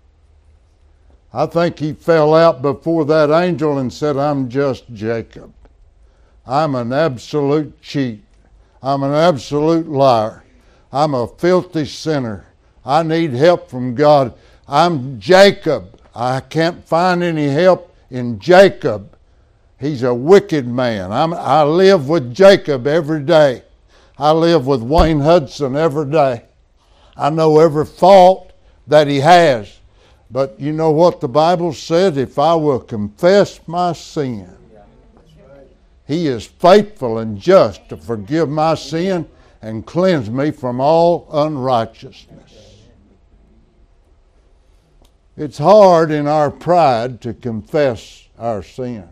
I 1.33 1.47
think 1.47 1.79
he 1.79 1.93
fell 1.93 2.35
out 2.35 2.63
before 2.63 3.05
that 3.07 3.31
angel 3.31 3.79
and 3.79 3.93
said, 3.93 4.17
I'm 4.17 4.49
just 4.49 4.93
Jacob. 4.95 5.53
I'm 6.47 6.75
an 6.75 6.93
absolute 6.93 7.81
cheat. 7.83 8.23
I'm 8.83 9.03
an 9.03 9.13
absolute 9.13 9.89
liar. 9.89 10.45
I'm 10.93 11.15
a 11.15 11.27
filthy 11.27 11.85
sinner. 11.85 12.47
I 12.85 13.03
need 13.03 13.33
help 13.33 13.69
from 13.69 13.95
God. 13.95 14.33
I'm 14.69 15.19
Jacob. 15.19 15.99
I 16.15 16.41
can't 16.41 16.87
find 16.87 17.23
any 17.23 17.49
help 17.49 17.95
in 18.11 18.39
Jacob. 18.39 19.17
He's 19.81 20.03
a 20.03 20.13
wicked 20.13 20.67
man. 20.67 21.11
I'm, 21.11 21.33
I 21.33 21.63
live 21.63 22.09
with 22.09 22.35
Jacob 22.35 22.87
every 22.87 23.23
day. 23.23 23.63
I 24.19 24.33
live 24.33 24.67
with 24.67 24.83
Wayne 24.83 25.21
Hudson 25.21 25.75
every 25.75 26.11
day. 26.11 26.45
I 27.17 27.31
know 27.31 27.61
every 27.61 27.87
fault 27.87 28.53
that 28.87 29.07
he 29.07 29.21
has. 29.21 29.79
But 30.31 30.61
you 30.61 30.73
know 30.73 30.91
what 30.91 31.21
the 31.21 31.29
Bible 31.29 31.73
said? 31.73 32.19
If 32.19 32.39
I 32.39 32.55
will 32.55 32.81
confess 32.81 33.61
my 33.67 33.95
sin, 33.95 34.55
he 36.07 36.27
is 36.27 36.47
faithful 36.47 37.19
and 37.19 37.39
just 37.39 37.89
to 37.89 37.97
forgive 37.97 38.51
my 38.51 38.75
sin 38.75 39.27
and 39.63 39.87
cleanse 39.87 40.29
me 40.29 40.51
from 40.51 40.81
all 40.81 41.27
unrighteousness. 41.33 42.68
It's 45.39 45.59
hard 45.59 46.11
in 46.11 46.27
our 46.27 46.51
pride 46.51 47.21
to 47.23 47.33
confess 47.33 48.29
our 48.39 48.63
sin 48.63 49.09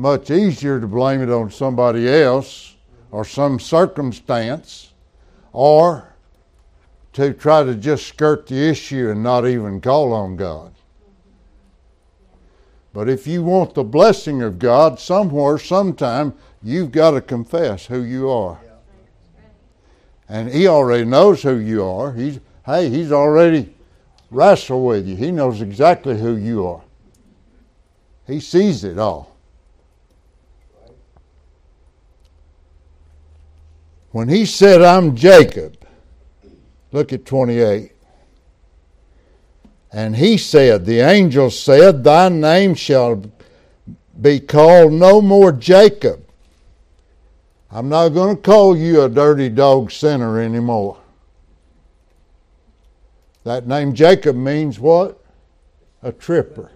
much 0.00 0.30
easier 0.30 0.80
to 0.80 0.86
blame 0.86 1.20
it 1.20 1.30
on 1.30 1.50
somebody 1.50 2.08
else 2.08 2.74
or 3.10 3.22
some 3.22 3.60
circumstance 3.60 4.94
or 5.52 6.14
to 7.12 7.34
try 7.34 7.62
to 7.62 7.74
just 7.74 8.06
skirt 8.06 8.46
the 8.46 8.68
issue 8.68 9.10
and 9.10 9.22
not 9.22 9.46
even 9.46 9.78
call 9.78 10.14
on 10.14 10.36
God. 10.36 10.72
But 12.94 13.10
if 13.10 13.26
you 13.26 13.42
want 13.42 13.74
the 13.74 13.84
blessing 13.84 14.40
of 14.40 14.58
God, 14.58 14.98
somewhere, 14.98 15.58
sometime, 15.58 16.32
you've 16.62 16.92
got 16.92 17.10
to 17.10 17.20
confess 17.20 17.86
who 17.86 18.02
you 18.02 18.30
are. 18.30 18.58
And 20.28 20.48
He 20.50 20.66
already 20.66 21.04
knows 21.04 21.42
who 21.42 21.56
you 21.56 21.84
are. 21.84 22.12
He's, 22.12 22.40
hey, 22.66 22.88
He's 22.88 23.12
already 23.12 23.74
wrestled 24.30 24.86
with 24.86 25.06
you. 25.06 25.16
He 25.16 25.30
knows 25.30 25.60
exactly 25.60 26.18
who 26.18 26.36
you 26.36 26.66
are. 26.66 26.82
He 28.26 28.40
sees 28.40 28.84
it 28.84 28.98
all. 28.98 29.36
When 34.12 34.28
he 34.28 34.44
said, 34.44 34.82
I'm 34.82 35.14
Jacob, 35.14 35.76
look 36.92 37.12
at 37.12 37.24
28. 37.26 37.92
And 39.92 40.16
he 40.16 40.36
said, 40.36 40.84
The 40.84 41.00
angel 41.00 41.50
said, 41.50 42.04
Thy 42.04 42.28
name 42.28 42.74
shall 42.74 43.22
be 44.20 44.40
called 44.40 44.92
no 44.92 45.20
more 45.20 45.52
Jacob. 45.52 46.24
I'm 47.70 47.88
not 47.88 48.10
going 48.10 48.36
to 48.36 48.42
call 48.42 48.76
you 48.76 49.02
a 49.02 49.08
dirty 49.08 49.48
dog 49.48 49.92
sinner 49.92 50.40
anymore. 50.40 50.99
That 53.44 53.66
name 53.66 53.94
Jacob 53.94 54.36
means 54.36 54.78
what? 54.78 55.22
A 56.02 56.12
tripper, 56.12 56.70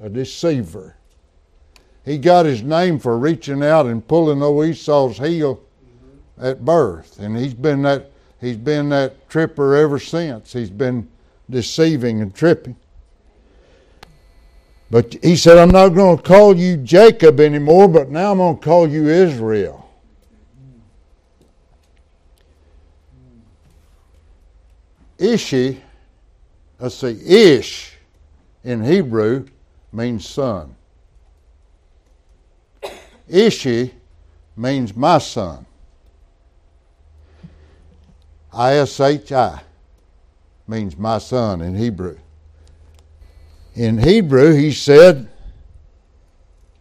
a 0.00 0.08
deceiver. 0.08 0.96
He 2.04 2.18
got 2.18 2.46
his 2.46 2.62
name 2.62 2.98
for 2.98 3.18
reaching 3.18 3.62
out 3.62 3.86
and 3.86 4.06
pulling 4.06 4.42
old 4.42 4.66
Esau's 4.66 5.18
heel 5.18 5.60
at 6.38 6.64
birth, 6.64 7.18
and 7.18 7.36
he's 7.36 7.54
been 7.54 7.82
that 7.82 8.10
he's 8.40 8.56
been 8.56 8.88
that 8.88 9.28
tripper 9.28 9.76
ever 9.76 9.98
since. 9.98 10.52
He's 10.52 10.70
been 10.70 11.08
deceiving 11.48 12.22
and 12.22 12.34
tripping. 12.34 12.76
But 14.90 15.16
he 15.22 15.36
said, 15.36 15.56
I'm 15.56 15.70
not 15.70 15.90
going 15.90 16.16
to 16.16 16.22
call 16.22 16.56
you 16.56 16.76
Jacob 16.78 17.38
anymore, 17.38 17.86
but 17.86 18.10
now 18.10 18.32
I'm 18.32 18.38
going 18.38 18.58
to 18.58 18.64
call 18.64 18.88
you 18.88 19.08
Israel. 19.08 19.88
Ishi, 25.18 25.80
let's 26.80 26.96
see, 26.96 27.20
Ish 27.24 27.96
in 28.64 28.82
Hebrew 28.82 29.46
means 29.92 30.28
son. 30.28 30.74
Ishi 33.28 33.94
means 34.56 34.96
my 34.96 35.18
son. 35.18 35.66
ISHI 38.52 39.60
means 40.66 40.96
my 40.96 41.18
son 41.18 41.60
in 41.60 41.76
Hebrew. 41.76 42.18
In 43.74 43.98
Hebrew, 43.98 44.54
he 44.54 44.72
said, 44.72 45.28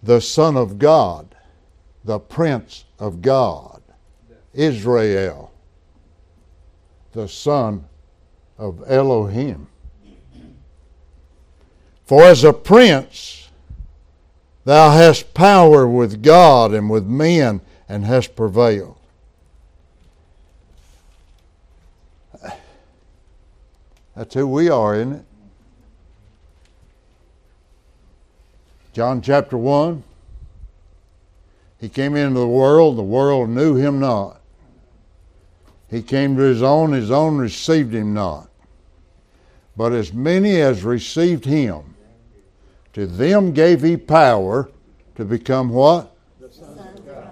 the 0.02 0.20
Son 0.20 0.58
of 0.58 0.80
God, 0.80 1.36
the 2.04 2.20
Prince 2.20 2.86
of 2.98 3.22
God, 3.22 3.82
Israel, 4.54 5.52
the 7.12 7.28
Son 7.28 7.86
of 8.58 8.84
Elohim. 8.88 9.68
For 12.10 12.24
as 12.24 12.44
a 12.44 12.54
prince, 12.54 13.50
thou 14.66 14.90
hast 14.90 15.36
power 15.36 15.88
with 15.88 16.24
God 16.24 16.74
and 16.74 16.90
with 16.90 17.06
men, 17.06 17.62
and 17.88 18.04
hast 18.04 18.36
prevailed. 18.36 18.98
That's 24.16 24.34
who 24.34 24.48
we 24.48 24.70
are, 24.72 24.96
isn't 24.96 25.14
it? 25.18 25.26
John 28.94 29.22
chapter 29.22 29.56
1. 29.56 30.04
He 31.80 31.90
came 31.90 32.16
into 32.16 32.40
the 32.40 32.48
world, 32.48 32.98
the 32.98 33.04
world 33.04 33.52
knew 33.52 33.76
him 33.76 34.00
not. 34.00 34.42
He 35.92 36.02
came 36.02 36.36
to 36.38 36.42
his 36.42 36.64
own, 36.64 36.92
his 36.92 37.12
own 37.12 37.38
received 37.38 37.94
him 37.94 38.16
not. 38.16 38.50
But 39.78 39.94
as 39.94 40.12
many 40.12 40.60
as 40.60 40.84
received 40.84 41.46
him, 41.46 41.98
to 42.94 43.06
them 43.06 43.52
gave 43.52 43.82
he 43.82 43.98
power 43.98 44.70
to 45.16 45.26
become 45.26 45.70
what? 45.70 46.16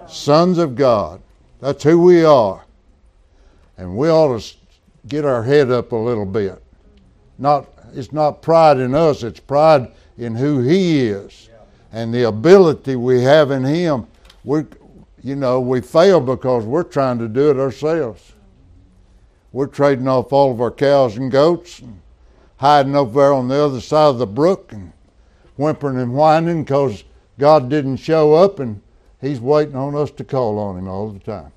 Sons 0.08 0.58
of 0.58 0.74
God. 0.74 1.20
That's 1.60 1.82
who 1.82 2.00
we 2.00 2.24
are. 2.24 2.64
And 3.76 3.96
we 3.96 4.08
ought 4.08 4.40
to 4.40 4.56
get 5.06 5.24
our 5.24 5.42
head 5.42 5.70
up 5.70 5.92
a 5.92 5.96
little 5.96 6.26
bit. 6.26 6.62
Not 7.38 7.66
it's 7.94 8.12
not 8.12 8.42
pride 8.42 8.78
in 8.78 8.94
us, 8.94 9.22
it's 9.22 9.40
pride 9.40 9.92
in 10.18 10.34
who 10.34 10.60
he 10.60 11.06
is 11.06 11.48
and 11.92 12.12
the 12.12 12.24
ability 12.24 12.96
we 12.96 13.22
have 13.22 13.50
in 13.50 13.64
him. 13.64 14.06
We 14.44 14.64
you 15.22 15.36
know, 15.36 15.60
we 15.60 15.80
fail 15.80 16.20
because 16.20 16.64
we're 16.64 16.84
trying 16.84 17.18
to 17.18 17.28
do 17.28 17.50
it 17.50 17.58
ourselves. 17.58 18.32
We're 19.52 19.66
trading 19.66 20.06
off 20.06 20.32
all 20.32 20.52
of 20.52 20.60
our 20.60 20.70
cows 20.70 21.16
and 21.16 21.30
goats 21.30 21.80
and 21.80 22.00
hiding 22.58 22.94
over 22.94 23.20
there 23.20 23.32
on 23.32 23.48
the 23.48 23.56
other 23.56 23.80
side 23.80 24.08
of 24.08 24.18
the 24.18 24.26
brook 24.26 24.72
and 24.72 24.92
whimpering 25.58 25.98
and 25.98 26.14
whining 26.14 26.64
because 26.64 27.04
God 27.38 27.68
didn't 27.68 27.98
show 27.98 28.32
up 28.32 28.58
and 28.58 28.80
He's 29.20 29.40
waiting 29.40 29.76
on 29.76 29.94
us 29.94 30.10
to 30.12 30.24
call 30.24 30.58
on 30.58 30.78
Him 30.78 30.88
all 30.88 31.10
the 31.10 31.18
time. 31.18 31.52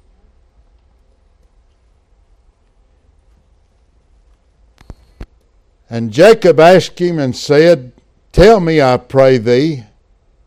And 5.92 6.10
Jacob 6.10 6.58
asked 6.58 7.00
him 7.00 7.20
and 7.20 7.36
said, 7.36 7.92
Tell 8.32 8.62
me, 8.62 8.82
I 8.82 8.96
pray 8.96 9.38
thee, 9.38 9.84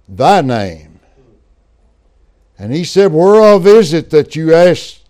thy 0.08 0.40
name. 0.40 1.00
And 2.58 2.72
he 2.72 2.82
said, 2.82 3.12
Whereof 3.12 3.66
is 3.66 3.92
it 3.92 4.08
that 4.08 4.34
you 4.34 4.54
ask 4.54 5.00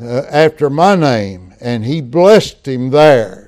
uh, 0.00 0.22
after 0.30 0.70
my 0.70 0.96
name? 0.96 1.52
And 1.60 1.84
he 1.84 2.00
blessed 2.00 2.66
him 2.66 2.88
there. 2.90 3.41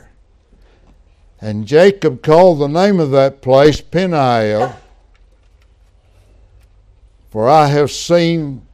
And 1.45 1.67
Jacob 1.67 2.23
called 2.23 2.59
the 2.59 2.69
name 2.69 2.99
of 2.99 3.11
that 3.11 3.43
place 3.43 3.79
Peniel, 3.83 4.75
for 7.29 7.51
I 7.51 7.67
have 7.67 7.91
seen 7.91 8.67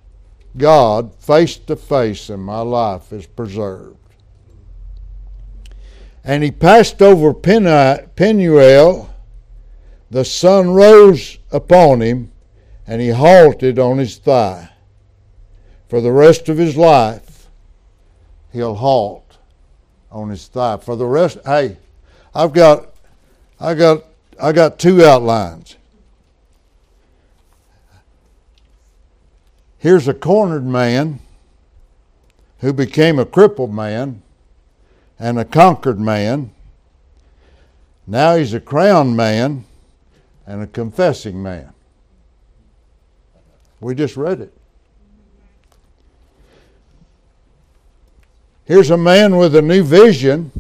God 0.57 1.13
face 1.17 1.57
to 1.57 1.75
face, 1.75 2.31
and 2.31 2.41
my 2.41 2.61
life 2.61 3.13
is 3.13 3.27
preserved. 3.27 3.97
And 6.23 6.45
he 6.45 6.53
passed 6.53 7.03
over 7.03 7.35
Peniel. 7.35 9.11
The 10.13 10.25
sun 10.25 10.71
rose 10.71 11.39
upon 11.51 12.01
him, 12.01 12.31
and 12.87 13.01
he 13.01 13.09
halted 13.09 13.81
on 13.81 13.99
his 13.99 14.17
thigh. 14.17 14.71
For 15.89 16.01
the 16.01 16.13
rest 16.13 16.49
of 16.49 16.57
his 16.57 16.77
life, 16.77 17.49
he'll 18.53 18.77
halt 18.77 19.39
on 20.13 20.29
his 20.29 20.47
thigh. 20.47 20.77
For 20.77 20.95
the 20.95 21.07
rest, 21.07 21.39
hey, 21.45 21.77
I've 22.35 22.53
got, 22.53 22.87
I 23.59 23.75
got, 23.75 24.05
I 24.41 24.53
got 24.53 24.79
two 24.79 25.05
outlines. 25.05 25.77
Here's 29.79 30.07
a 30.07 30.15
cornered 30.15 30.67
man 30.67 31.21
who 32.59 32.73
became 32.73 33.19
a 33.19 33.25
crippled 33.25 33.73
man 33.73 34.23
and 35.19 35.39
a 35.39 35.45
conquered 35.45 35.99
man. 35.99 36.53
Now 38.07 38.37
he's 38.37 38.55
a 38.55 38.61
crowned 38.61 39.17
man 39.17 39.65
and 40.47 40.63
a 40.63 40.67
confessing 40.67 41.43
man. 41.43 41.73
We 43.81 43.95
just 43.95 44.17
read 44.17 44.41
it. 44.41 44.53
Here's 48.67 48.91
a 48.91 48.97
man 48.97 49.37
with 49.37 49.57
a 49.57 49.63
new 49.63 49.83
vision 49.83 50.53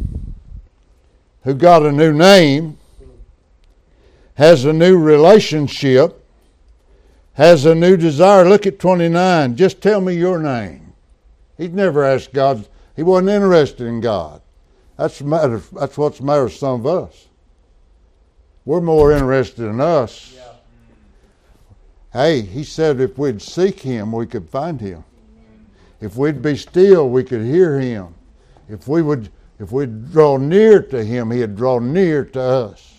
who 1.42 1.54
got 1.54 1.84
a 1.84 1.92
new 1.92 2.12
name, 2.12 2.78
has 4.34 4.64
a 4.64 4.72
new 4.72 4.98
relationship, 4.98 6.24
has 7.34 7.64
a 7.64 7.74
new 7.74 7.96
desire. 7.96 8.48
Look 8.48 8.66
at 8.66 8.78
29. 8.78 9.56
Just 9.56 9.80
tell 9.80 10.00
me 10.00 10.14
your 10.14 10.38
name. 10.38 10.92
He'd 11.56 11.74
never 11.74 12.04
asked 12.04 12.32
God, 12.32 12.66
he 12.96 13.02
wasn't 13.02 13.30
interested 13.30 13.86
in 13.86 14.00
God. 14.00 14.40
That's, 14.96 15.22
matter, 15.22 15.62
that's 15.72 15.96
what's 15.96 16.18
the 16.18 16.24
matter 16.24 16.44
with 16.44 16.54
some 16.54 16.80
of 16.80 16.86
us. 16.86 17.28
We're 18.64 18.80
more 18.80 19.12
interested 19.12 19.64
in 19.64 19.80
us. 19.80 20.34
Yeah. 20.36 20.52
Hey, 22.12 22.40
he 22.42 22.64
said 22.64 23.00
if 23.00 23.16
we'd 23.16 23.40
seek 23.40 23.80
him, 23.80 24.12
we 24.12 24.26
could 24.26 24.48
find 24.48 24.80
him. 24.80 25.04
If 26.00 26.16
we'd 26.16 26.42
be 26.42 26.56
still, 26.56 27.08
we 27.08 27.24
could 27.24 27.44
hear 27.44 27.78
him. 27.78 28.14
If 28.68 28.88
we 28.88 29.02
would 29.02 29.30
if 29.60 29.70
we'd 29.70 30.10
draw 30.10 30.38
near 30.38 30.82
to 30.82 31.04
him, 31.04 31.30
he'd 31.30 31.54
draw 31.54 31.78
near 31.78 32.24
to 32.24 32.40
us. 32.40 32.94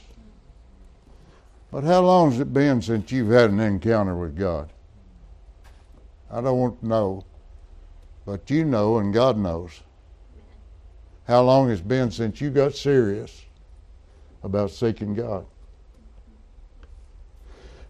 But 1.71 1.83
how 1.83 2.01
long 2.01 2.29
has 2.29 2.39
it 2.39 2.53
been 2.53 2.83
since 2.83 3.11
you've 3.11 3.31
had 3.31 3.49
an 3.49 3.59
encounter 3.59 4.15
with 4.15 4.37
God? 4.37 4.71
I 6.29 6.39
don't 6.39 6.59
want 6.59 6.79
to 6.81 6.87
know, 6.87 7.25
but 8.27 8.47
you 8.51 8.63
know 8.63 8.99
and 8.99 9.11
God 9.11 9.37
knows 9.37 9.81
how 11.27 11.41
long 11.41 11.71
it's 11.71 11.81
been 11.81 12.11
since 12.11 12.39
you 12.39 12.51
got 12.51 12.75
serious 12.75 13.43
about 14.43 14.69
seeking 14.69 15.15
God. 15.15 15.45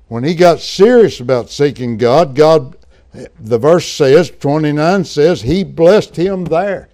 When 0.08 0.24
he 0.24 0.34
got 0.34 0.60
serious 0.60 1.20
about 1.20 1.50
seeking 1.50 1.98
God, 1.98 2.36
God, 2.36 2.78
the 3.38 3.58
verse 3.58 3.92
says, 3.92 4.32
29 4.32 5.04
says, 5.04 5.42
he 5.42 5.64
blessed 5.66 6.16
him 6.16 6.46
there. 6.46 6.91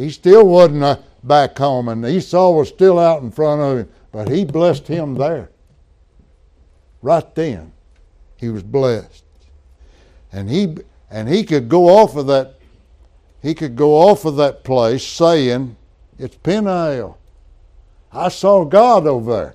He 0.00 0.10
still 0.10 0.46
wasn't 0.46 0.82
uh, 0.82 0.96
back 1.22 1.58
home, 1.58 1.88
and 1.88 2.04
Esau 2.04 2.52
was 2.52 2.68
still 2.68 2.98
out 2.98 3.22
in 3.22 3.30
front 3.30 3.60
of 3.60 3.78
him, 3.78 3.88
but 4.10 4.28
he 4.28 4.44
blessed 4.44 4.88
him 4.88 5.14
there. 5.14 5.50
Right 7.02 7.34
then, 7.34 7.72
he 8.36 8.48
was 8.48 8.62
blessed. 8.62 9.24
And 10.32 10.48
he, 10.48 10.76
and 11.10 11.28
he 11.28 11.44
could 11.44 11.68
go 11.68 11.88
off 11.88 12.16
of 12.16 12.26
that 12.28 12.54
he 13.42 13.54
could 13.54 13.74
go 13.74 13.94
off 13.94 14.24
of 14.24 14.36
that 14.36 14.64
place 14.64 15.06
saying, 15.06 15.76
It's 16.18 16.36
Peniel. 16.36 17.16
I 18.12 18.28
saw 18.28 18.64
God 18.64 19.06
over 19.06 19.32
there. 19.32 19.54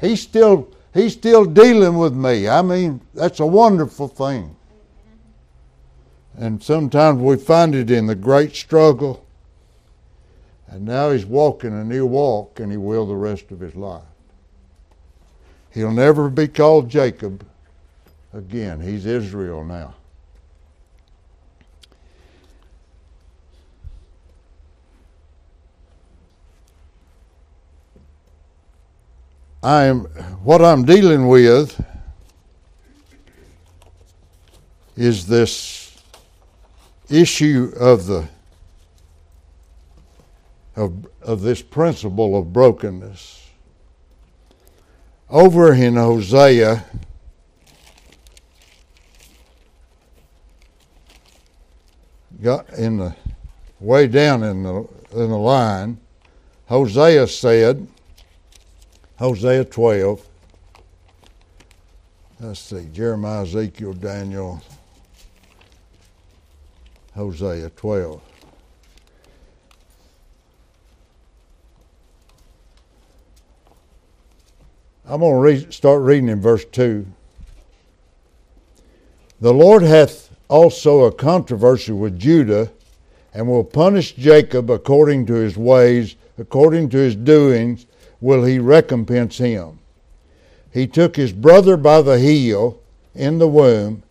He's 0.00 0.22
still 0.22 0.68
he's 0.94 1.12
still 1.12 1.44
dealing 1.44 1.98
with 1.98 2.14
me. 2.14 2.48
I 2.48 2.62
mean, 2.62 3.00
that's 3.14 3.40
a 3.40 3.46
wonderful 3.46 4.08
thing. 4.08 4.56
And 6.36 6.62
sometimes 6.62 7.20
we 7.20 7.36
find 7.36 7.74
it 7.74 7.90
in 7.90 8.06
the 8.06 8.14
great 8.14 8.54
struggle. 8.54 9.24
And 10.66 10.86
now 10.86 11.10
he's 11.10 11.26
walking 11.26 11.72
and 11.72 11.92
he'll 11.92 12.08
walk 12.08 12.58
and 12.58 12.70
he 12.70 12.78
will 12.78 13.06
the 13.06 13.14
rest 13.14 13.50
of 13.50 13.60
his 13.60 13.74
life. 13.74 14.02
He'll 15.70 15.92
never 15.92 16.28
be 16.30 16.48
called 16.48 16.88
Jacob 16.88 17.46
again. 18.32 18.80
He's 18.80 19.06
Israel 19.06 19.64
now. 19.64 19.94
I'm 29.62 30.00
what 30.42 30.60
I'm 30.60 30.84
dealing 30.84 31.28
with 31.28 31.80
is 34.96 35.26
this 35.26 35.81
issue 37.12 37.72
of 37.78 38.06
the 38.06 38.28
of, 40.74 41.06
of 41.20 41.42
this 41.42 41.60
principle 41.60 42.36
of 42.38 42.52
brokenness. 42.52 43.50
Over 45.28 45.74
in 45.74 45.96
Hosea, 45.96 46.84
got 52.40 52.70
in 52.70 52.96
the 52.96 53.14
way 53.80 54.06
down 54.06 54.42
in 54.42 54.62
the 54.62 54.88
in 55.12 55.28
the 55.28 55.38
line, 55.38 55.98
Hosea 56.66 57.26
said, 57.26 57.86
Hosea 59.18 59.64
12. 59.66 60.26
Let's 62.40 62.60
see, 62.60 62.88
Jeremiah, 62.92 63.42
Ezekiel, 63.42 63.92
Daniel, 63.92 64.62
Hosea 67.14 67.70
12. 67.70 68.20
I'm 75.04 75.20
going 75.20 75.64
to 75.64 75.72
start 75.72 76.02
reading 76.02 76.30
in 76.30 76.40
verse 76.40 76.64
2. 76.64 77.06
The 79.40 79.52
Lord 79.52 79.82
hath 79.82 80.30
also 80.48 81.00
a 81.00 81.12
controversy 81.12 81.92
with 81.92 82.18
Judah, 82.18 82.70
and 83.34 83.48
will 83.48 83.64
punish 83.64 84.12
Jacob 84.14 84.70
according 84.70 85.26
to 85.26 85.34
his 85.34 85.56
ways, 85.56 86.16
according 86.38 86.90
to 86.90 86.98
his 86.98 87.16
doings, 87.16 87.86
will 88.20 88.44
he 88.44 88.58
recompense 88.58 89.38
him. 89.38 89.80
He 90.70 90.86
took 90.86 91.16
his 91.16 91.32
brother 91.32 91.76
by 91.76 92.00
the 92.02 92.18
heel 92.18 92.80
in 93.14 93.38
the 93.38 93.48
womb, 93.48 94.02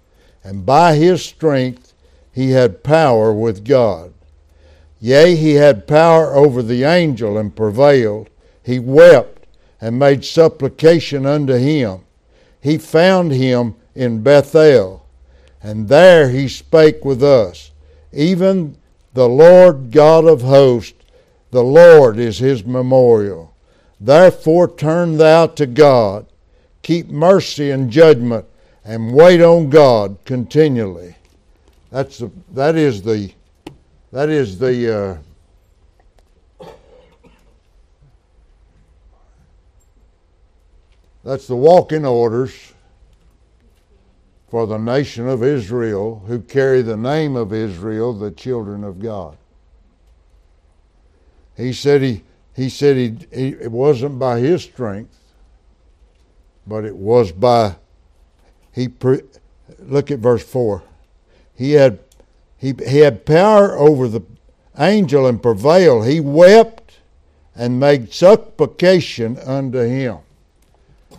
and 0.44 0.66
by 0.66 0.96
his 0.96 1.24
strength 1.24 1.91
he 2.32 2.52
had 2.52 2.84
power 2.84 3.34
with 3.34 3.66
God. 3.66 4.14
Yea, 5.00 5.36
he 5.36 5.56
had 5.56 5.88
power 5.88 6.34
over 6.36 6.62
the 6.62 6.84
angel 6.84 7.38
and 7.38 7.56
prevailed. 7.56 8.30
He 8.64 8.80
wept 8.80 9.48
and 9.82 9.98
made 9.98 10.24
supplication 10.24 11.26
unto 11.26 11.56
him. 11.56 12.02
he 12.62 12.78
found 12.78 13.32
him 13.32 13.74
in 13.96 14.22
Bethel, 14.22 15.04
and 15.64 15.88
there 15.90 16.30
he 16.30 16.48
spake 16.48 17.04
with 17.04 17.24
us. 17.24 17.72
Even 18.14 18.78
the 19.14 19.28
Lord 19.28 19.92
God 19.92 20.26
of 20.26 20.44
hosts, 20.44 20.94
the 21.50 21.64
Lord 21.64 22.20
is 22.20 22.38
his 22.38 22.64
memorial. 22.64 23.54
Therefore 24.00 24.68
turn 24.68 25.18
thou 25.18 25.48
to 25.48 25.66
God, 25.66 26.28
keep 26.84 27.10
mercy 27.10 27.72
and 27.72 27.90
judgment, 27.92 28.46
and 28.86 29.14
wait 29.14 29.42
on 29.42 29.70
God 29.70 30.18
continually. 30.26 31.16
That's 31.92 32.20
the, 32.20 32.32
that 32.54 32.76
is 32.78 33.02
the 33.02 33.32
that 34.14 34.30
is 34.30 34.58
the 34.58 35.22
uh, 36.64 36.68
that's 41.24 41.48
the 41.48 41.56
walking 41.56 42.06
orders 42.06 42.74
for 44.48 44.66
the 44.68 44.78
nation 44.78 45.28
of 45.28 45.44
Israel 45.44 46.24
who 46.28 46.40
carry 46.40 46.82
the 46.82 46.98
name 46.98 47.36
of 47.36 47.54
Israel, 47.54 48.14
the 48.14 48.32
children 48.32 48.86
of 48.86 49.00
God. 49.00 49.38
He 51.58 51.74
said 51.74 52.02
he 52.02 52.24
he 52.56 52.70
said 52.70 52.96
he, 52.96 53.18
he 53.34 53.50
it 53.50 53.72
wasn't 53.72 54.18
by 54.18 54.40
his 54.40 54.64
strength, 54.64 55.18
but 56.66 56.86
it 56.86 56.96
was 56.96 57.34
by 57.34 57.76
he 58.72 58.88
pre, 58.88 59.24
look 59.80 60.10
at 60.10 60.20
verse 60.20 60.44
four. 60.44 60.84
He 61.62 61.74
had 61.74 62.00
he, 62.58 62.74
he 62.88 62.98
had 62.98 63.24
power 63.24 63.78
over 63.78 64.08
the 64.08 64.24
angel 64.80 65.28
and 65.28 65.40
prevailed. 65.40 66.08
He 66.08 66.20
wept 66.20 66.94
and 67.56 67.80
made 67.80 68.12
supplication 68.12 69.38
unto 69.38 69.78
him. 69.78 70.18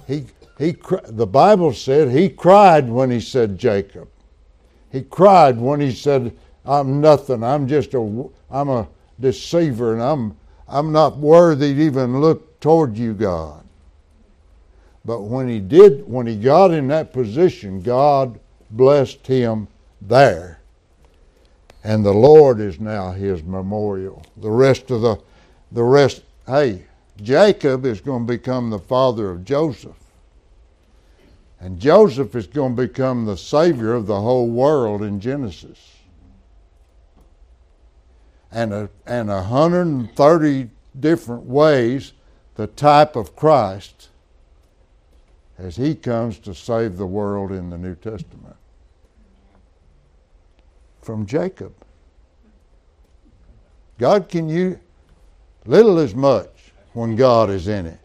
He 0.08 0.26
he 0.58 0.74
the 1.06 1.28
Bible 1.28 1.72
said 1.72 2.10
he 2.10 2.28
cried 2.28 2.88
when 2.88 3.08
he 3.08 3.20
said 3.20 3.56
Jacob. 3.56 4.08
He 4.90 5.02
cried 5.02 5.60
when 5.60 5.78
he 5.78 5.92
said 5.92 6.36
I'm 6.64 7.00
nothing. 7.00 7.44
I'm 7.44 7.68
just 7.68 7.94
a 7.94 8.28
I'm 8.50 8.68
a 8.68 8.88
deceiver 9.20 9.92
and 9.92 10.02
I'm 10.02 10.36
I'm 10.66 10.90
not 10.90 11.18
worthy 11.18 11.72
to 11.72 11.80
even 11.80 12.20
look 12.20 12.58
toward 12.58 12.98
you, 12.98 13.14
God. 13.14 13.62
But 15.04 15.20
when 15.20 15.48
he 15.48 15.60
did, 15.60 16.08
when 16.08 16.26
he 16.26 16.34
got 16.34 16.72
in 16.72 16.88
that 16.88 17.12
position, 17.12 17.80
God 17.80 18.40
blessed 18.72 19.24
him 19.24 19.68
there. 20.08 20.60
And 21.84 22.04
the 22.04 22.12
Lord 22.12 22.60
is 22.60 22.78
now 22.78 23.12
his 23.12 23.42
memorial. 23.42 24.24
The 24.36 24.50
rest 24.50 24.90
of 24.90 25.02
the, 25.02 25.18
the 25.72 25.82
rest, 25.82 26.22
hey, 26.46 26.84
Jacob 27.20 27.84
is 27.84 28.00
going 28.00 28.26
to 28.26 28.32
become 28.32 28.70
the 28.70 28.78
father 28.78 29.30
of 29.30 29.44
Joseph. 29.44 29.96
And 31.60 31.78
Joseph 31.78 32.34
is 32.34 32.46
going 32.46 32.76
to 32.76 32.82
become 32.82 33.24
the 33.24 33.36
savior 33.36 33.94
of 33.94 34.06
the 34.06 34.20
whole 34.20 34.48
world 34.48 35.02
in 35.02 35.20
Genesis. 35.20 35.78
And 38.50 38.72
a, 38.72 38.90
and 39.06 39.28
130 39.28 40.70
different 40.98 41.44
ways 41.44 42.12
the 42.56 42.66
type 42.66 43.16
of 43.16 43.34
Christ 43.34 44.08
as 45.56 45.76
he 45.76 45.94
comes 45.94 46.38
to 46.40 46.54
save 46.54 46.96
the 46.96 47.06
world 47.06 47.52
in 47.52 47.70
the 47.70 47.78
New 47.78 47.94
Testament. 47.94 48.56
From 51.02 51.26
Jacob. 51.26 51.74
God 53.98 54.28
can 54.28 54.48
use 54.48 54.78
little 55.66 55.98
as 55.98 56.14
much 56.14 56.72
when 56.92 57.16
God 57.16 57.50
is 57.50 57.68
in 57.68 57.86
it. 57.86 57.98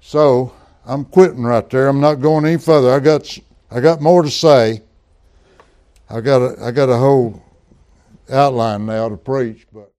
So 0.00 0.52
I'm 0.84 1.04
quitting 1.04 1.42
right 1.42 1.68
there. 1.70 1.88
I'm 1.88 2.00
not 2.00 2.14
going 2.14 2.44
any 2.44 2.58
further. 2.58 2.92
I 2.92 3.00
got 3.00 3.38
I 3.70 3.80
got 3.80 4.00
more 4.00 4.22
to 4.22 4.30
say. 4.30 4.82
I 6.08 6.20
got 6.20 6.42
a, 6.42 6.64
I 6.64 6.72
got 6.72 6.88
a 6.88 6.96
whole 6.96 7.40
outline 8.28 8.86
now 8.86 9.08
to 9.08 9.16
preach, 9.16 9.66
but. 9.72 9.89